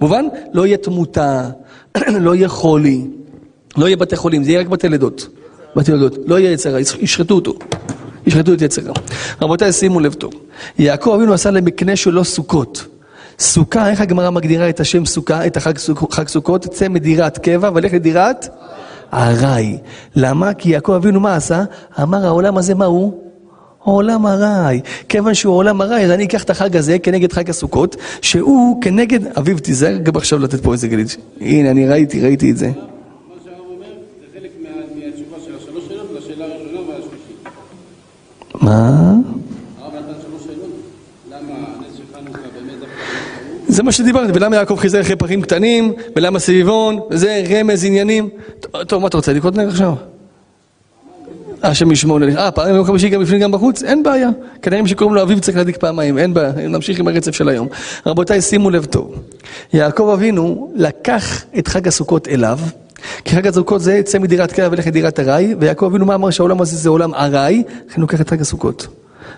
[0.00, 0.24] מובן?
[0.52, 1.48] לא יהיה תמותה,
[2.20, 3.04] לא יהיה חולי,
[3.76, 5.28] לא יהיה בתי חולים, זה יהיה רק בתי לידות.
[5.76, 6.16] בתי לידות.
[6.26, 7.54] לא יהיה יצרה, ישחטו אותו.
[8.26, 8.92] ישחטו את יצרה.
[9.42, 10.32] רבותיי, שימו לב טוב.
[10.78, 12.86] יעקב אבינו עשה למקנה שלו סוכות.
[13.38, 16.66] סוכה, איך הגמרא מגדירה את השם סוכה, את החג סוכ- חג סוכות?
[16.66, 18.48] צא מדירת קבע ולך לדירת
[19.14, 19.78] ארעי.
[20.16, 20.54] למה?
[20.54, 21.64] כי יעקב אבינו מה עשה?
[22.02, 23.29] אמר העולם הזה מה הוא?
[23.84, 24.80] עולם ארעי.
[25.08, 29.36] כיוון שהוא עולם ארעי, אז אני אקח את החג הזה כנגד חג הסוכות, שהוא כנגד,
[29.38, 31.16] אביב תיזהר גם עכשיו לתת פה איזה גליץ'.
[31.40, 32.66] הנה, אני ראיתי, ראיתי את זה.
[32.66, 32.72] מה
[33.44, 33.64] זה לא
[43.68, 48.28] זה מה שדיברתי, ולמה יעקב חיזר אחרי פרחים קטנים, ולמה סביבון, וזה רמז עניינים.
[48.86, 50.09] טוב, מה אתה רוצה, לקרוא נר עכשיו?
[51.62, 52.36] השם ישמור לי.
[52.36, 53.82] אה, פעם יום חמישי גם בפנים גם בחוץ?
[53.82, 54.28] אין בעיה.
[54.62, 56.52] כנראה שקוראים לו אביב צריך להדליק פעמיים, אין בעיה.
[56.68, 57.68] נמשיך עם הרצף של היום.
[58.06, 59.14] רבותיי, שימו לב טוב.
[59.72, 62.58] יעקב אבינו לקח את חג הסוכות אליו,
[63.24, 66.60] כי חג הסוכות זה צא מדירת קרע ולך לדירת ארעי, ויעקב אבינו מה אמר שהעולם
[66.60, 68.86] הזה זה עולם ארעי, לכן הוא לקח את חג הסוכות.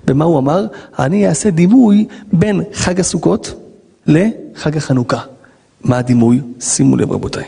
[0.09, 0.67] ומה הוא אמר?
[0.99, 3.55] אני אעשה דימוי בין חג הסוכות
[4.07, 5.19] לחג החנוכה.
[5.85, 6.41] מה הדימוי?
[6.61, 7.45] שימו לב רבותיי.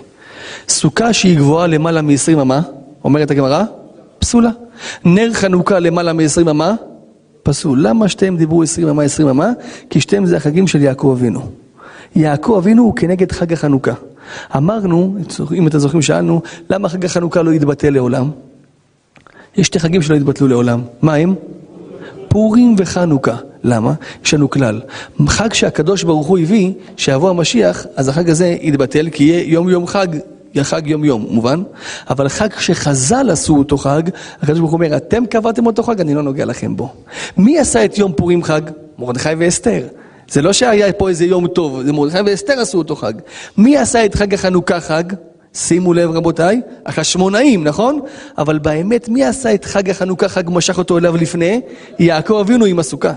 [0.69, 2.61] סוכה שהיא גבוהה למעלה מ-20 אמה,
[3.05, 3.65] אומרת הגמרא,
[4.19, 4.51] פסולה.
[5.05, 6.75] נר חנוכה למעלה מ-20 אמה,
[7.43, 7.87] פסול.
[7.87, 9.51] למה שתיהם דיברו 20 אמה, 20 אמה?
[9.91, 11.49] כי שתיהם זה החגים של יעקב אבינו.
[12.17, 13.93] יעקב אבינו הוא כנגד חג החנוכה.
[14.57, 15.17] אמרנו,
[15.55, 18.31] אם אתם זוכרים, שאלנו, למה חג החנוכה לא יתבטל לעולם?
[19.57, 20.83] יש שתי חגים שלא יתבטלו לעולם.
[21.03, 21.35] מה הם?
[22.29, 23.37] פורים וחנוכה.
[23.65, 23.93] למה?
[24.25, 24.81] יש לנו כלל.
[25.27, 29.87] חג שהקדוש ברוך הוא הביא, שיבוא המשיח, אז החג הזה יתבטל, כי יהיה יום יום
[29.87, 30.07] חג,
[30.63, 31.63] חג יום יום, מובן?
[32.11, 34.03] אבל חג שחז"ל עשו אותו חג,
[34.43, 36.93] הקדוש ברוך הוא אומר, אתם קבעתם אותו חג, אני לא נוגע לכם בו.
[37.37, 38.61] מי עשה את יום פורים חג?
[38.99, 39.87] מרדכי ואסתר.
[40.31, 43.13] זה לא שהיה פה איזה יום טוב, זה מרדכי ואסתר עשו אותו חג.
[43.59, 45.05] מי עשה את חג החנוכה חג?
[45.55, 48.01] שימו לב רבותיי, החשמונאים, נכון?
[48.39, 51.61] אבל באמת, מי עשה את חג החנוכה, חג משך אותו אליו לפני?
[51.99, 53.13] יעקב אבינו עם הסוכה.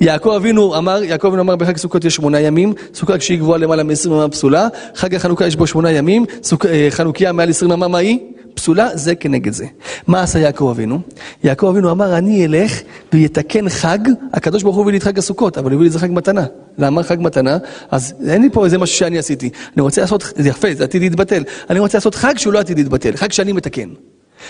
[0.00, 3.82] יעקב אבינו אמר, יעקב אבינו אמר בחג סוכות יש שמונה ימים, סוכה כשהיא גבוהה למעלה
[3.82, 6.66] מ-20 אמה פסולה, חג החנוכה יש בו שמונה ימים, סוכ...
[6.66, 8.18] אה, חנוכיה מעל 20 אמה מה היא?
[8.54, 9.66] פסולה, זה כנגד זה.
[10.06, 11.00] מה עשה יעקב אבינו?
[11.44, 12.80] יעקב אבינו אמר, אני אלך
[13.12, 13.98] ויתקן חג,
[14.32, 16.44] הקדוש ברוך הוא הביא לי את חג הסוכות, אבל הביא לי את זה חג מתנה.
[16.78, 17.58] למה חג מתנה?
[17.90, 19.50] אז אין לי פה איזה משהו שאני עשיתי.
[19.76, 21.44] אני רוצה לעשות, זה יפה, זה עתיד להתבטל.
[21.70, 23.88] אני רוצה לעשות חג שהוא לא עתיד להתבטל, חג שאני מתקן.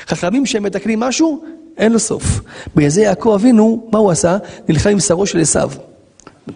[0.06, 1.42] חכמים שהם מתקנים משהו,
[1.78, 2.40] אין לו סוף.
[2.76, 4.36] בגלל זה יעקב אבינו, מה הוא עשה?
[4.68, 5.70] נלחם עם שרו של עשיו.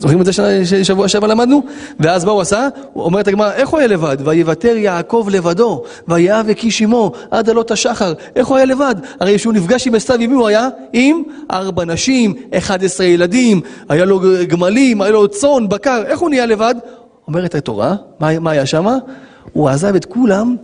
[0.01, 0.33] זוכרים את זה
[0.64, 1.62] ששבוע שעבר למדנו?
[2.01, 2.69] ואז מה הוא עשה?
[2.93, 4.17] הוא אומר את הגמרא, איך הוא היה לבד?
[4.25, 8.12] ויוותר יעקב לבדו, ויהב הקיש עמו עד עלות השחר.
[8.37, 8.95] איך הוא היה לבד?
[9.21, 10.69] הרי כשהוא נפגש עם עשיו, עם מי הוא היה?
[10.93, 16.47] עם ארבע נשים, 11 ילדים, היה לו גמלים, היה לו צאן, בקר, איך הוא נהיה
[16.47, 16.75] לבד?
[17.29, 18.97] אומרת התורה, מה, מה היה שמה?
[19.53, 20.57] הוא עזב את כולם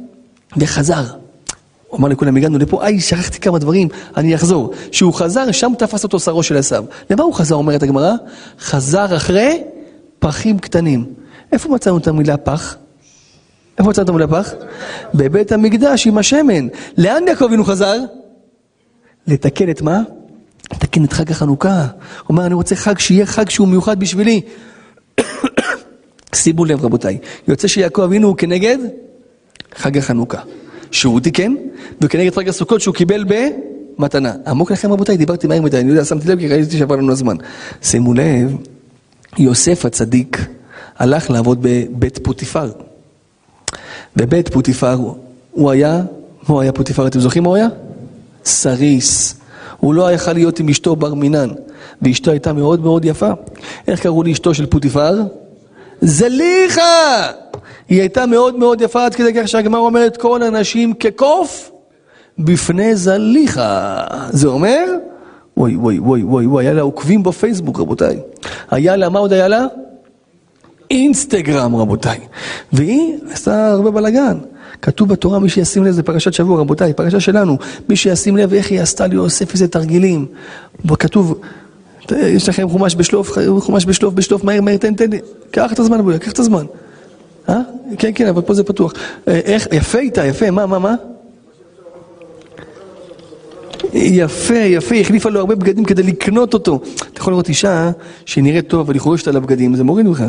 [0.56, 1.21] וחזר.
[1.92, 4.72] הוא אמר לכולם, הגענו לפה, איי, שכחתי כמה דברים, אני אחזור.
[4.90, 6.84] כשהוא חזר, שם תפס אותו שרו של עשיו.
[7.10, 8.12] למה הוא חזר, אומרת הגמרא?
[8.60, 9.62] חזר אחרי
[10.18, 11.04] פחים קטנים.
[11.52, 12.76] איפה מצאנו את המילה פח?
[13.78, 14.54] איפה מצאנו את המילה פח?
[15.14, 16.68] בבית המקדש עם השמן.
[16.98, 17.96] לאן יעקב אבינו חזר?
[19.26, 20.00] לתקן את מה?
[20.72, 21.80] לתקן את חג החנוכה.
[21.80, 21.88] הוא
[22.28, 24.40] אומר, אני רוצה חג שיהיה חג שהוא מיוחד בשבילי.
[26.34, 27.18] שימו לב רבותיי,
[27.48, 28.78] יוצא שיעקב אבינו הוא כנגד
[29.74, 30.40] חג החנוכה.
[30.92, 31.54] שהוא תיקן,
[32.00, 33.24] וכנגד חג הסוכות שהוא קיבל
[33.98, 34.32] במתנה.
[34.46, 37.36] עמוק לכם רבותיי, דיברתי מהר מדי, אני יודע, שמתי לב כי ראיתי שעבר לנו הזמן.
[37.82, 38.56] שימו לב,
[39.38, 40.46] יוסף הצדיק
[40.98, 42.70] הלך לעבוד בבית פוטיפר.
[44.16, 44.98] בבית פוטיפר
[45.50, 46.02] הוא היה,
[46.46, 47.06] הוא היה פוטיפר?
[47.06, 47.68] אתם זוכרים מה הוא היה?
[48.44, 49.34] סריס.
[49.78, 51.48] הוא לא יכל להיות עם אשתו בר מינן,
[52.02, 53.30] ואשתו הייתה מאוד מאוד יפה.
[53.88, 55.22] איך קראו לאשתו של פוטיפר?
[56.00, 57.41] זליכה!
[57.88, 61.70] היא הייתה מאוד מאוד יפה עד כדי כך שהגמר אומרת כל הנשים כקוף
[62.38, 64.04] בפני זליכה.
[64.30, 64.84] זה אומר,
[65.56, 68.18] וואי וואי וואי וואי וואי, היה לה עוקבים בפייסבוק רבותיי.
[68.70, 69.66] היה לה, מה עוד היה לה?
[70.90, 72.18] אינסטגרם רבותיי.
[72.72, 74.38] והיא עשתה הרבה בלאגן.
[74.82, 77.58] כתוב בתורה, מי שישים לב, זה פרשת שבוע, רבותיי, פרשה שלנו.
[77.88, 80.26] מי שישים לב איך היא עשתה ליוסף איזה תרגילים.
[80.98, 81.40] כתוב,
[82.10, 85.10] יש לכם חומש בשלוף, חומש בשלוף, בשלוף, מהר, מהר, תן, תן,
[85.50, 86.64] קח את הזמן, בואי, קח את הזמן.
[87.48, 87.60] אה?
[87.98, 88.92] כן, כן, אבל פה זה פתוח.
[89.28, 90.94] אה, איך, יפה איתה, יפה, מה, מה, מה?
[93.94, 96.80] יפה, יפה, היא החליפה לו הרבה בגדים כדי לקנות אותו.
[97.12, 97.90] אתה יכול לראות אישה
[98.26, 100.24] שנראית טוב, אבל היא חורשת על הבגדים, זה מוריד ממך.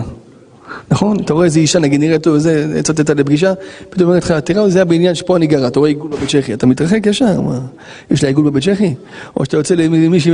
[0.91, 1.20] נכון?
[1.20, 3.53] אתה רואה איזה אישה, נגיד, נראית טוב, זה, יצאת לפגישה,
[3.89, 6.66] פתאום אומרת לך, תראה, זה הבניין שפה אני גרה, אתה רואה עיגול בבית צ'כי, אתה
[6.66, 7.59] מתרחק ישר, מה?
[8.11, 8.93] יש לה עיגול בבית צ'כי?
[9.38, 10.32] או שאתה יוצא למישהי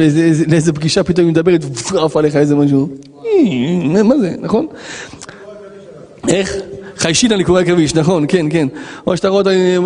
[0.48, 2.90] לאיזה פגישה, פתאום היא מדברת, ועף עליך איזה משהו.
[4.04, 4.68] מה זה, נכון?
[6.28, 6.56] איך?
[7.00, 8.68] חיישין אני קורא עכביש, נכון, כן, כן.
[9.08, 9.80] או שאתה רואה אותה, היא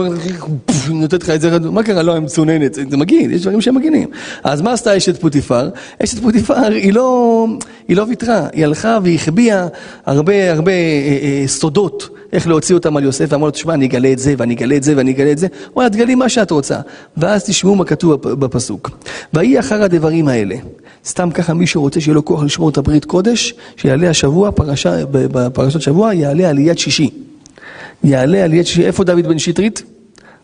[0.90, 2.04] נותנת לך את זה, מה קרה?
[2.04, 4.10] לא, היא מצוננת, זה מגעיל, יש דברים שהם מגעילים.
[4.44, 5.70] אז מה עשתה אשת פוטיפר?
[6.04, 7.48] אשת פוטיפר, היא לא,
[7.88, 9.68] היא לא ויתרה, היא הלכה והחביאה
[10.06, 10.78] הרבה הרבה אה,
[11.22, 14.54] אה, סודות, איך להוציא אותם על יוסף, ואמרה לו, תשמע, אני אגלה את זה, ואני
[14.54, 15.48] אגלה את זה, ואני אגלה את זה.
[15.74, 16.80] הוא אמר, תגלי מה שאת רוצה.
[17.18, 18.90] ואז תשמעו מה כתוב בפסוק.
[19.34, 20.56] ויהי אחר הדברים האלה.
[21.06, 25.82] סתם ככה מי שרוצה שיהיה לו כוח לשמור את הברית קודש, שיעלה השבוע, פרשה, בפרשת
[25.82, 27.10] שבוע, יעלה עליית שישי.
[28.04, 28.86] יעלה עליית שישי.
[28.86, 29.84] איפה דוד בן שטרית?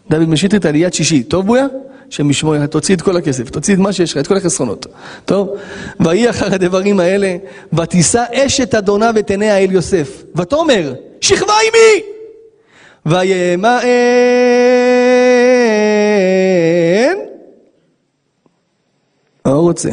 [0.10, 1.24] דוד בן שטרית עליית שישי.
[1.24, 1.66] טוב בויה?
[2.10, 2.30] השם
[2.66, 4.86] תוציא את כל הכסף, תוציא את מה שיש לך, את כל החסרונות.
[5.26, 5.50] טוב?
[6.00, 7.38] ויהי אחר הדברים האלה,
[7.74, 10.24] ותישא אשת אדונה ותניה אל יוסף.
[10.36, 12.03] ותאמר, שכבה עמי!
[13.05, 13.80] ויאמר
[19.45, 19.89] מה הוא רוצה?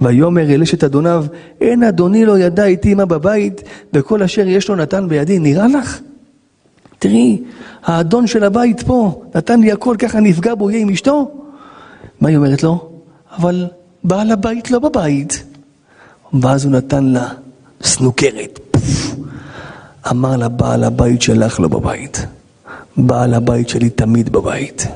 [0.00, 1.24] ויאמר אל אשת אדוניו,
[1.60, 3.62] אין אדוני לא ידע איתי מה בבית,
[3.92, 5.38] וכל אשר יש לו נתן בידי.
[5.38, 6.00] נראה לך?
[6.98, 7.42] תראי,
[7.82, 11.30] האדון של הבית פה, נתן לי הכל, ככה נפגע בו, יהיה עם אשתו?
[12.20, 12.90] מה היא אומרת לו?
[13.38, 13.66] אבל
[14.04, 15.44] בעל הבית לא בבית.
[16.42, 17.28] ואז הוא נתן לה
[17.82, 18.71] סנוקרת.
[20.10, 22.26] אמר לה, בעל הבית שלך לא בבית.
[22.96, 24.86] בעל הבית שלי תמיד בבית.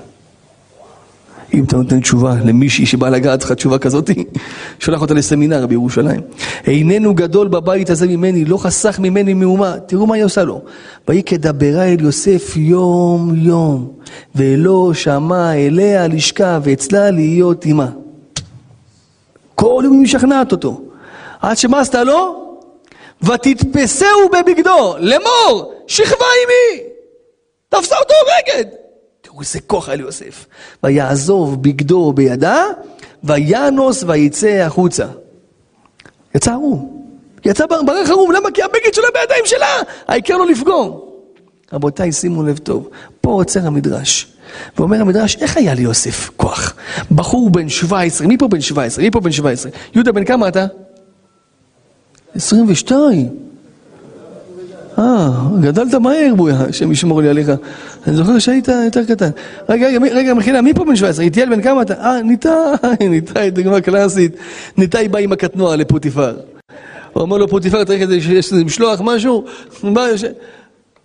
[1.54, 4.10] אם אתה נותן תשובה למישהי שבאה לגעת לך תשובה כזאת,
[4.80, 6.20] שולח אותה לסמינר בירושלים.
[6.66, 9.74] איננו גדול בבית הזה ממני, לא חסך ממני מאומה.
[9.86, 10.62] תראו מה היא עושה לו.
[11.08, 13.88] ויהי כדברה אל יוסף יום יום,
[14.34, 17.88] ולא שמע אליה לשכה ואצלה להיות עמה.
[19.54, 20.80] כל יום היא משכנעת אותו.
[21.40, 22.45] עד שמה עשתה לו?
[23.22, 26.82] ותתפסהו בבגדו, לאמור, שכבה עמי.
[27.68, 28.64] תפסה אותו רגד.
[29.20, 30.46] תראו איזה כוח היה ליוסף.
[30.82, 32.64] ויעזוב בגדו בידה,
[33.24, 35.06] וינוס ויצא החוצה.
[36.34, 37.02] יצא ערום.
[37.44, 38.50] יצא ברך ערום, למה?
[38.50, 41.00] כי הבגד שלה בידיים שלה, העיקר לא לפגום.
[41.72, 42.88] רבותיי, שימו לב טוב,
[43.20, 44.26] פה עוצר המדרש.
[44.78, 46.74] ואומר המדרש, איך היה ליוסף כוח?
[47.10, 49.04] בחור בן 17, מי פה בן 17?
[49.04, 49.72] מי פה בן 17?
[49.94, 50.66] יהודה, בן כמה אתה?
[52.36, 53.28] 22.
[54.98, 55.30] אה,
[55.60, 57.50] גדלת מהר, בויה, השם ישמור לי עליך.
[58.06, 59.30] אני זוכר שהיית יותר קטן.
[59.68, 61.24] רגע, רגע, רגע, מחילה, מי פה בן 17?
[61.24, 61.94] איטיאל בן כמה אתה?
[61.94, 62.52] אה, ניתאי,
[63.10, 64.32] ניתאי, דוגמה קלאסית.
[64.76, 66.36] ניתאי בא עם הקטנוע לפוטיפר.
[67.12, 69.44] הוא אומר לו, פוטיפר, צריך איזה משלוח, משהו?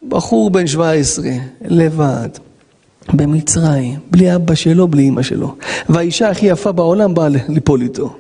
[0.10, 1.30] בחור בן 17,
[1.66, 2.30] לבד,
[3.14, 5.56] במצרים, בלי אבא שלו, בלי אמא שלו.
[5.90, 8.16] והאישה הכי יפה בעולם באה ליפול איתו.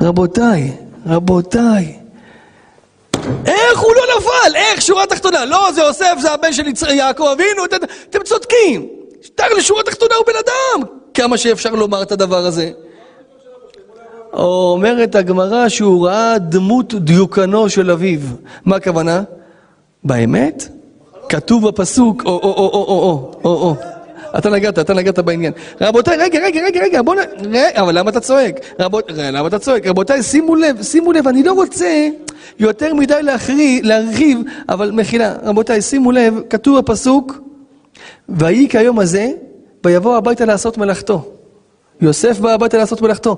[0.00, 0.72] רבותיי,
[1.06, 1.98] רבותיי,
[3.46, 4.56] איך הוא לא נפל?
[4.56, 4.82] איך?
[4.82, 5.44] שורה תחתונה.
[5.44, 7.76] לא, זה יוסף, זה הבן של יעקב אבינו, אתם,
[8.10, 8.86] אתם צודקים.
[9.34, 10.86] תאר לשורה תחתונה הוא בן אדם.
[11.14, 12.70] כמה שאפשר לומר את הדבר הזה.
[14.32, 18.20] אומרת הגמרא שהוא ראה דמות דיוקנו של אביו.
[18.64, 19.22] מה הכוונה?
[20.04, 20.68] באמת?
[21.28, 23.76] כתוב בפסוק, או,
[24.38, 25.52] אתה נגעת, אתה נגעת בעניין.
[25.80, 27.18] רבותיי, רגע, רגע, רגע, רגע, בוא נ...
[27.50, 28.60] רגע, אבל למה אתה צועק?
[28.80, 29.04] רבות...
[29.14, 29.86] למה אתה צועק?
[29.86, 32.08] רבותיי, שימו לב, שימו לב, אני לא רוצה
[32.58, 35.34] יותר מדי להחריב, להרחיב, אבל מחילה.
[35.42, 37.38] רבותיי, שימו לב, כתוב הפסוק,
[38.28, 39.30] ויהי כיום הזה,
[39.84, 41.32] ויבוא הביתה לעשות מלאכתו.
[42.00, 43.36] יוסף בא הביתה לעשות מלאכתו.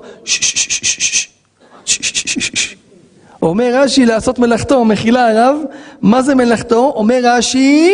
[3.41, 5.57] אומר רש"י לעשות מלאכתו, מחילה הרב,
[6.01, 6.93] מה זה מלאכתו?
[6.95, 7.91] אומר רש"י...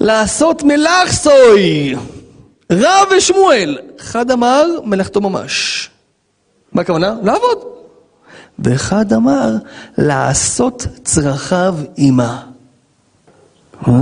[0.00, 1.94] לעשות מלאך סוי,
[2.72, 3.78] רב ושמואל.
[4.00, 5.90] אחד אמר, מלאכתו ממש.
[6.72, 7.14] מה הכוונה?
[7.22, 7.58] לעבוד.
[8.58, 9.50] ואחד אמר,
[9.98, 12.42] לעשות צרכיו עימה.
[13.88, 13.92] אה?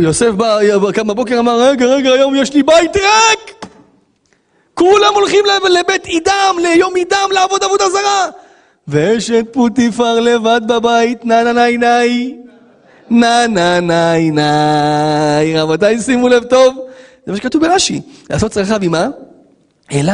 [0.00, 0.58] יוסף בא,
[0.94, 3.66] קם בבוקר, אמר, רגע, רגע, היום יש לי בית ריק!
[4.74, 8.26] כולם הולכים לב- לבית עידם, ליום עידם, לעבוד עבודה זרה.
[8.88, 12.36] ואשת פוטיפר לבד בבית, נה נה נה נאי,
[13.12, 15.60] נה נה נה נאי.
[15.60, 16.74] רבותיי, שימו לב טוב,
[17.26, 18.00] זה מה שכתוב ברש"י.
[18.30, 19.08] לעשות צרכיו עם מה?
[19.92, 20.12] אלא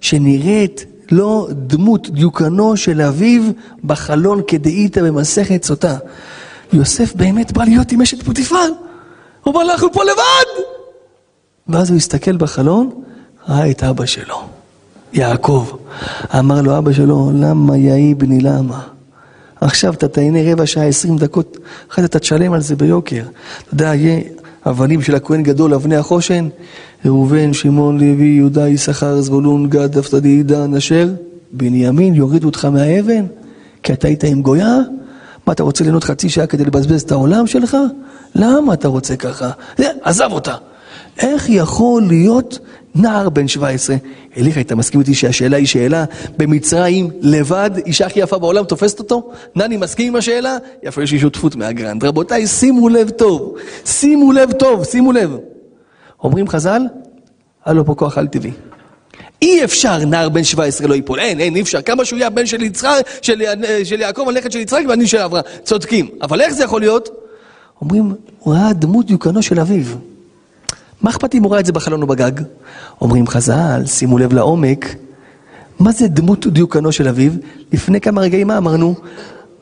[0.00, 3.42] שנראית לו דמות דיוקנו של אביו
[3.84, 5.96] בחלון כדאיתא במסכת סוטה.
[6.72, 8.68] יוסף באמת בא להיות עם אשת פוטיפר.
[9.42, 10.64] הוא בא אנחנו פה לבד!
[11.68, 12.90] ואז הוא הסתכל בחלון,
[13.48, 14.42] ראה את אבא שלו,
[15.12, 15.68] יעקב.
[16.38, 18.93] אמר לו אבא שלו, למה יהי בני למה?
[19.64, 21.58] עכשיו אתה תהנה רבע שעה, עשרים דקות,
[21.90, 23.22] אחרי זה אתה תשלם על זה ביוקר.
[23.64, 24.20] אתה יודע, יהיה
[24.66, 26.48] אבנים של הכהן גדול, אבני החושן,
[27.04, 31.08] ראובן, שמעון, לוי, יהודה, יששכר, זבולון, גד, דפתדי, דן, אשר,
[31.52, 33.26] בנימין, יורידו אותך מהאבן,
[33.82, 34.78] כי אתה היית עם גויה?
[35.46, 37.76] מה, אתה רוצה ליהנות חצי שעה כדי לבזבז את העולם שלך?
[38.34, 39.50] למה אתה רוצה ככה?
[39.78, 40.54] זה, עזב אותה.
[41.18, 42.58] איך יכול להיות
[42.94, 43.96] נער בן 17?
[44.36, 46.04] אליך, אתה מסכים איתי שהשאלה היא שאלה
[46.36, 49.30] במצרים, לבד, אישה הכי יפה בעולם תופסת אותו?
[49.56, 50.56] נני מסכים עם השאלה?
[50.82, 52.04] יפה, יש לי שותפות מהגרנד.
[52.04, 55.36] רבותיי, שימו לב טוב, שימו לב טוב, שימו לב.
[56.22, 56.82] אומרים חז"ל,
[57.64, 58.52] היה לו פה כוח על טבעי.
[59.42, 61.82] אי אפשר נער בן 17 לא ייפול, אין, אין, אי אפשר.
[61.82, 63.42] כמה שהוא יהיה הבן של יצחק, של,
[63.84, 65.44] של יעקב, הנכד של יצחק ואני של אברהם.
[65.64, 66.08] צודקים.
[66.22, 67.08] אבל איך זה יכול להיות?
[67.80, 69.86] אומרים, הוא ראה דמות דיוקנו של אביו.
[71.02, 72.32] מה אכפת אם הוא ראה את זה בחלון או בגג?
[73.00, 74.94] אומרים חז"ל, שימו לב לעומק,
[75.78, 77.32] מה זה דמות דיוקנו של אביו?
[77.72, 78.94] לפני כמה רגעים מה אמרנו?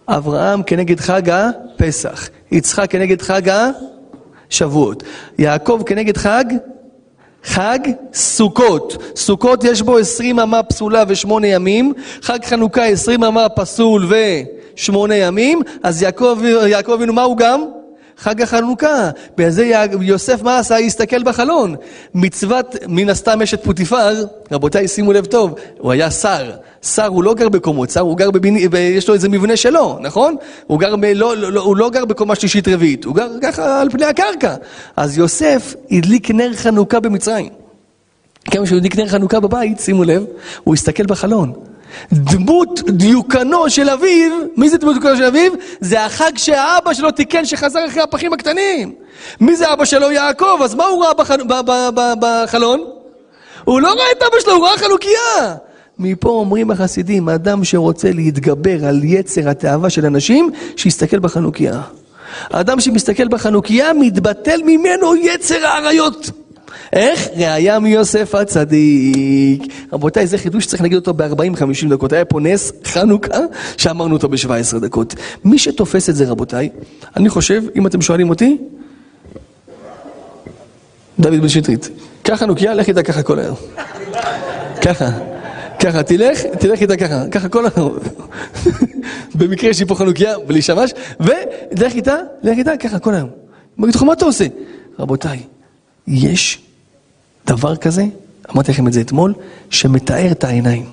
[0.09, 3.43] אברהם כנגד חג הפסח, יצחק כנגד חג
[4.51, 5.03] השבועות,
[5.39, 6.45] יעקב כנגד חג
[7.45, 7.79] חג
[8.15, 9.13] סוכות.
[9.17, 14.13] סוכות יש בו עשרים אמה פסולה ושמונה ימים, חג חנוכה עשרים אמה פסול
[14.77, 17.65] ושמונה ימים, אז יעקב, יעקב אבינו מה הוא גם?
[18.23, 19.11] חג החנוכה.
[19.37, 20.77] בגלל זה יוסף מה עשה?
[20.79, 21.75] הסתכל בחלון.
[22.15, 26.51] מצוות, מן הסתם אשת פוטיפר, רבותיי שימו לב טוב, הוא היה שר.
[26.83, 30.37] שר הוא לא גר בקומות, שר הוא גר בביני, יש לו איזה מבנה שלו, נכון?
[30.67, 33.91] הוא, גר ב, לא, לא, הוא לא גר בקומה שלישית רביעית, הוא גר ככה על
[33.91, 34.55] פני הקרקע.
[34.97, 37.49] אז יוסף הדליק נר חנוכה במצרים.
[38.45, 40.25] כמה שהוא הדליק נר חנוכה בבית, שימו לב,
[40.65, 41.53] הוא הסתכל בחלון.
[42.13, 45.53] דמות דיוקנו של אביו, מי זה דמות דיוקנו של אביו?
[45.81, 48.95] זה החג שהאבא שלו תיקן שחזר אחרי הפחים הקטנים.
[49.41, 50.11] מי זה אבא שלו?
[50.11, 51.31] יעקב, אז מה הוא ראה בח...
[52.21, 52.85] בחלון?
[53.65, 55.55] הוא לא ראה את אבא שלו, הוא ראה חנוכיה.
[55.99, 61.81] מפה אומרים החסידים, אדם שרוצה להתגבר על יצר התאווה של אנשים, שיסתכל בחנוכיה.
[62.51, 66.31] האדם שמסתכל בחנוכיה, מתבטל ממנו יצר האריות.
[66.93, 67.29] איך?
[67.37, 69.63] ראיה מיוסף הצדיק.
[69.93, 72.13] רבותיי, זה חידוש שצריך להגיד אותו ב-40-50 דקות.
[72.13, 73.39] היה פה נס חנוכה
[73.77, 75.15] שאמרנו אותו ב-17 דקות.
[75.45, 76.69] מי שתופס את זה, רבותיי,
[77.17, 78.59] אני חושב, אם אתם שואלים אותי,
[81.19, 81.89] דוד בן שטרית,
[82.23, 83.57] קח חנוכיה, לך איתה ככה כל היום.
[84.83, 85.11] ככה.
[85.81, 87.99] ככה, תלך, תלך איתה ככה, ככה כל היום.
[89.39, 90.91] במקרה יש לי פה חנוכיה, בלי שמש,
[91.21, 93.31] ולך איתה, לך איתה ככה כל היום.
[93.77, 94.47] הוא יגיד לך, מה אתה עושה?
[94.99, 95.41] רבותיי,
[96.07, 96.63] יש
[97.47, 98.05] דבר כזה,
[98.55, 99.35] אמרתי לכם את זה אתמול,
[99.71, 100.85] שמתאר את העיניים.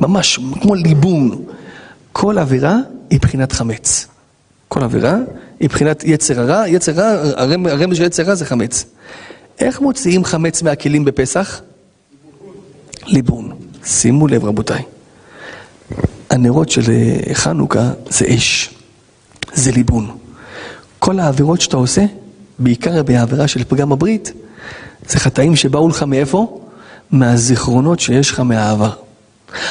[0.00, 1.44] ממש כמו ליבון.
[2.12, 2.76] כל עבירה
[3.10, 4.06] היא בחינת חמץ.
[4.68, 5.16] כל עבירה
[5.60, 7.32] היא בחינת יצר הרע, יצר הרע,
[7.70, 8.84] הרמז של יצר הרע זה חמץ.
[9.60, 11.60] איך מוציאים חמץ מהכלים בפסח?
[13.06, 13.52] ליבון.
[13.84, 14.82] שימו לב רבותיי,
[16.30, 16.82] הנרות של
[17.32, 18.74] חנוכה זה אש,
[19.54, 20.16] זה ליבון.
[20.98, 22.04] כל העבירות שאתה עושה,
[22.58, 24.32] בעיקר בעבירה של פגם הברית,
[25.08, 26.60] זה חטאים שבאו לך מאיפה?
[27.10, 28.90] מהזיכרונות שיש לך מהעבר.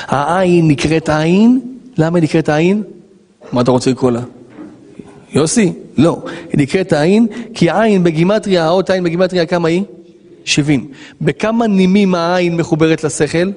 [0.08, 1.60] העין נקראת עין,
[1.98, 2.84] למה נקראת עין?
[3.52, 4.22] מה אתה רוצה לקרוא לה?
[5.34, 5.74] יוסי?
[5.98, 6.24] לא.
[6.52, 9.84] היא נקראת עין, כי עין בגימטריה, האות עין בגימטריה כמה היא?
[10.46, 10.88] 70.
[11.22, 13.52] בכמה נימים העין מחוברת לשכל?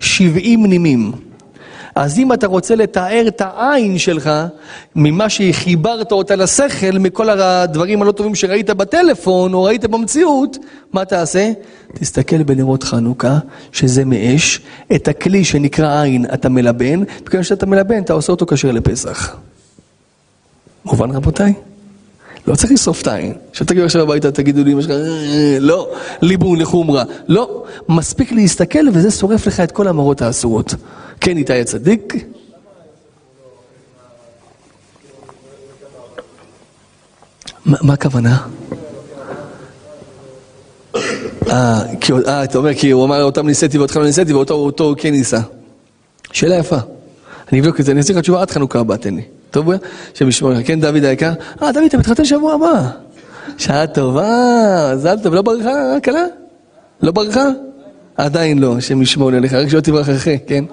[0.00, 1.12] 70 נימים.
[1.96, 4.30] אז אם אתה רוצה לתאר את העין שלך,
[4.96, 10.56] ממה שחיברת אותה לשכל, מכל הדברים הלא טובים שראית בטלפון או ראית במציאות,
[10.92, 11.52] מה תעשה?
[11.94, 13.38] תסתכל בנרות חנוכה,
[13.72, 14.60] שזה מאש,
[14.94, 19.36] את הכלי שנקרא עין אתה מלבן, וכיוון שאתה מלבן אתה עושה אותו כשר לפסח.
[20.84, 21.52] מובן רבותיי?
[22.46, 23.32] לא צריך לשרוף את העין.
[23.52, 24.74] כשתגיעו עכשיו הביתה תגידו לי,
[25.60, 25.88] לא,
[26.22, 27.04] ליבון לחומרה.
[27.28, 30.74] לא, מספיק להסתכל וזה שורף לך את כל המראות האסורות.
[31.20, 32.14] כן, איתי הצדיק.
[37.66, 38.46] מה הכוונה?
[41.50, 45.40] אה, אתה אומר, כי הוא אמר, אותם ניסיתי ואותכם לא ניסיתי, ואותו כן ניסה.
[46.32, 46.76] שאלה יפה.
[47.52, 49.22] אני אבדוק את זה, אני אעשה לך תשובה עד חנוכה הבאה, תן לי.
[49.50, 49.78] טוב, בויה?
[50.14, 50.66] השם ישמור לך.
[50.66, 51.32] כן, דוד היקר?
[51.62, 52.90] אה, דוד, אתה מתחתן שבוע הבא.
[53.58, 55.34] שעה טובה, מזל טוב.
[55.34, 56.24] לא ברכה, כלה?
[57.02, 57.48] לא ברכה?
[58.16, 60.64] עדיין לא, השם ישמור רק שלא תברח אחרי, כן?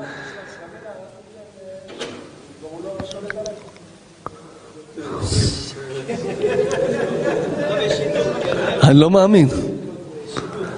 [8.93, 9.47] אני לא מאמין.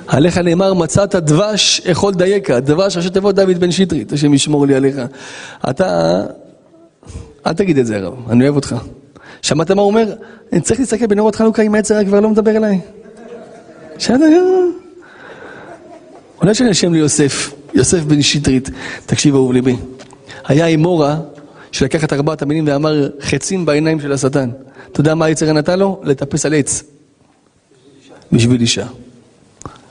[0.08, 4.76] עליך נאמר מצאת דבש אכול דייקה, דבש ראשי תיבות דוד בן שטרית, השם ישמור לי
[4.76, 4.96] עליך.
[5.70, 6.22] אתה,
[7.48, 8.76] אל תגיד את זה הרב, אני אוהב אותך.
[9.42, 10.14] שמעת מה הוא אומר?
[10.54, 12.80] אני צריך להסתכל בנרות חנוכה אם העצר כבר לא מדבר אליי.
[13.98, 14.44] בסדר,
[16.42, 18.70] אולי שאני אשם ליוסף, יוסף בן שטרית,
[19.06, 19.76] תקשיב אהוב ליבי.
[20.48, 21.18] היה עם מורה
[21.72, 24.50] שלקח את ארבעת המינים ואמר חצים בעיניים של השטן.
[24.92, 26.02] אתה יודע מה היצר נתן לו?
[26.04, 26.95] לטפס על עץ.
[28.32, 28.86] בשביל אישה.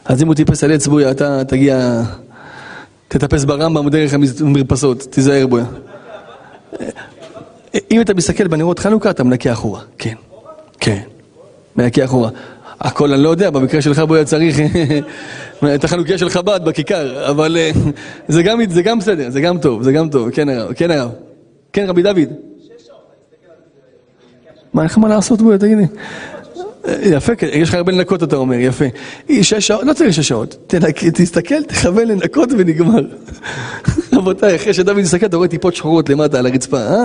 [0.05, 2.03] אז אם הוא טיפס על עץ בויה, אתה תגיע,
[3.09, 5.64] תטפס ברמב"ם דרך המרפסות, תיזהר בויה.
[7.91, 10.14] אם אתה מסתכל בנרות חנוכה, אתה מנקה אחורה, כן,
[10.80, 11.01] כן,
[11.76, 12.30] מנקה אחורה.
[12.80, 14.57] הכל אני לא יודע, במקרה שלך בויה צריך
[15.74, 17.70] את החנוכיה של חב"ד בכיכר, אבל אה,
[18.28, 21.11] זה גם, זה גם בסדר, זה גם טוב, זה גם טוב, כן הרב, כן הרב.
[21.74, 22.18] כן רבי דוד.
[24.74, 25.87] מה, אין לך מה לעשות בויה, תגיד לי.
[27.03, 28.85] יפה, יש לך הרבה לנקות אתה אומר, יפה.
[29.30, 30.72] שש שעות, לא צריך שש שעות.
[31.14, 33.03] תסתכל, תכוון לנקות ונגמר.
[34.16, 37.05] רבותיי, אחרי שדוד יסתכל, אתה רואה טיפות שחורות למטה על הרצפה, אה?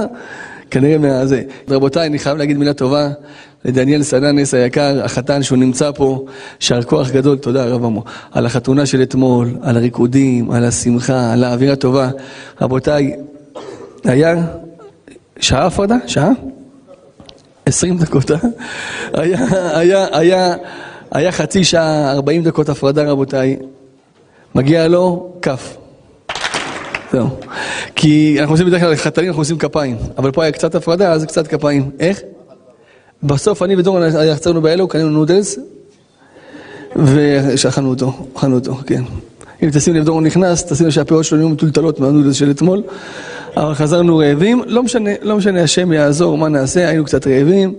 [0.72, 1.42] כנראה מהזה.
[1.70, 3.10] רבותיי, אני חייב להגיד מילה טובה
[3.66, 6.26] לדניאל סננס היקר, החתן שהוא נמצא פה,
[6.60, 11.44] שער כוח גדול, תודה רב עמו, על החתונה של אתמול, על הריקודים, על השמחה, על
[11.44, 12.10] האווירה טובה.
[12.62, 13.16] רבותיי,
[14.04, 14.36] היה
[15.40, 15.96] שעה הפרדה?
[16.08, 16.32] שעה?
[17.70, 18.38] עשרים דקות, אה?
[19.14, 19.40] היה,
[19.78, 20.56] היה, היה,
[21.12, 23.58] היה חצי שעה, ארבעים דקות הפרדה רבותיי.
[24.56, 25.78] מגיע לו כף.
[27.12, 27.28] זהו.
[27.96, 29.98] כי אנחנו עושים בדרך כלל חתנים, אנחנו עושים כפיים.
[30.18, 31.92] אבל פה היה קצת הפרדה, אז קצת כפיים.
[32.00, 32.22] איך?
[33.24, 35.60] בסוף אני ודורון יחצרנו באלו, קנינו נודלס,
[36.96, 39.04] ושאכלנו אותו, אכלנו אותו, כן.
[39.64, 42.82] אם תשים לב, דורון נכנס, תשים לב שהפאות שלו נהיו מטולטלות מהנודלס של אתמול.
[43.58, 47.74] אבל חזרנו רעבים, לא משנה, לא משנה, השם יעזור, מה נעשה, היינו קצת רעבים,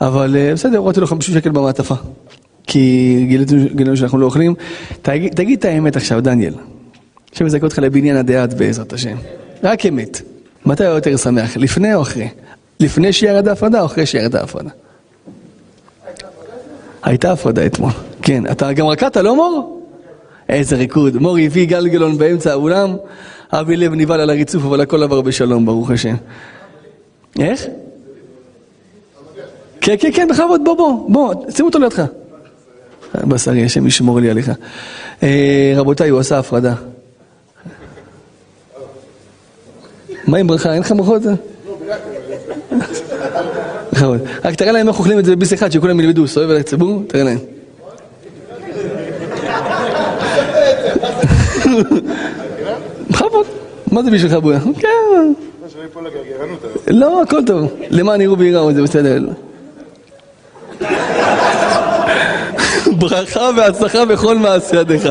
[0.00, 1.94] אבל אה, בסדר, הורדתי לו 50 שקל במעטפה.
[2.66, 3.26] כי
[3.74, 4.54] גילינו שאנחנו לא אוכלים.
[5.02, 6.54] תגיד, תגיד את האמת עכשיו, דניאל.
[7.34, 9.16] השם יזכה אותך לבניין הדעת בעזרת השם.
[9.64, 10.20] רק אמת.
[10.66, 12.28] מתי הוא יותר שמח, לפני או אחרי?
[12.80, 14.70] לפני שירד ההפרדה או אחרי שירד ההפרדה?
[17.02, 17.92] הייתה הפרדה אתמול.
[18.22, 19.75] כן, אתה גם רקדת, לא מור?
[20.48, 21.16] איזה ריקוד.
[21.16, 22.96] מור הביא גלגלון באמצע האולם.
[23.52, 26.14] אבי לב נבהל על הריצוף, אבל הכל עבר בשלום, ברוך השם.
[27.38, 27.66] איך?
[29.80, 32.02] כן, כן, כן, בכבוד, בוא, בוא, בוא, שים אותו לידך.
[33.14, 34.52] בשרי, השם ישמור לי עליך.
[35.22, 36.74] אה, רבותיי, הוא עשה הפרדה.
[40.26, 40.72] מה עם ברכה?
[40.72, 41.22] אין לך ברכות?
[43.92, 44.20] בכבוד.
[44.44, 47.24] רק תראה להם איך אוכלים את זה בביס אחד, שכולם ילמדו, סובב על הציבור, תראה
[47.24, 47.38] להם.
[53.10, 53.46] בכבוד.
[53.92, 54.60] מה זה בשבילך בויה?
[54.78, 55.32] כן.
[56.88, 57.72] לא, הכל טוב.
[57.90, 59.18] למען יראו ויראו, זה בסדר.
[62.98, 65.08] ברכה והצלחה בכל מעשה ידיך.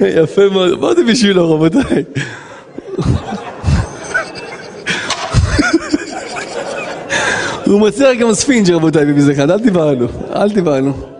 [0.00, 0.80] יפה מאוד.
[0.80, 2.04] מה זה בשבילו, רבותיי?
[7.66, 10.06] הוא מציע גם ספינג' רבותיי אחד, אל תבהלו,
[10.36, 11.19] אל תבהלו.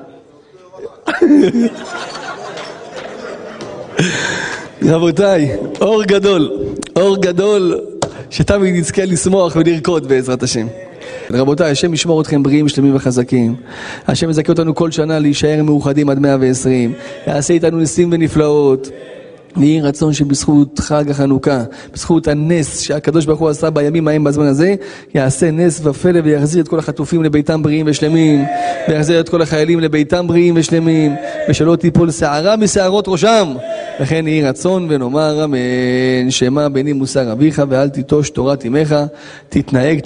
[4.82, 6.50] רבותיי, אור גדול,
[6.96, 7.80] אור גדול,
[8.30, 10.66] שתמיד נזכה לשמוח ולרקוד בעזרת השם.
[11.30, 13.56] רבותיי, השם ישמור אתכם בריאים, שלמים וחזקים.
[14.08, 16.92] השם יזכה אותנו כל שנה להישאר מאוחדים עד 120.
[17.26, 18.88] יעשה איתנו ניסים ונפלאות.
[19.56, 21.62] יהי רצון שבזכות חג החנוכה,
[21.94, 24.74] בזכות הנס שהקדוש ברוך הוא עשה בימים ההם בזמן הזה,
[25.14, 28.44] יעשה נס ופלא ויחזיר את כל החטופים לביתם בריאים ושלמים,
[28.88, 31.14] ויחזיר את כל החיילים לביתם בריאים ושלמים,
[31.48, 33.54] ושלא תיפול שערה משערות ראשם.
[34.00, 38.96] לכן יהי רצון ונאמר אמן, שמע בני מוסר אביך ואל תיטוש תורת אמך,
[39.48, 40.00] תתנהג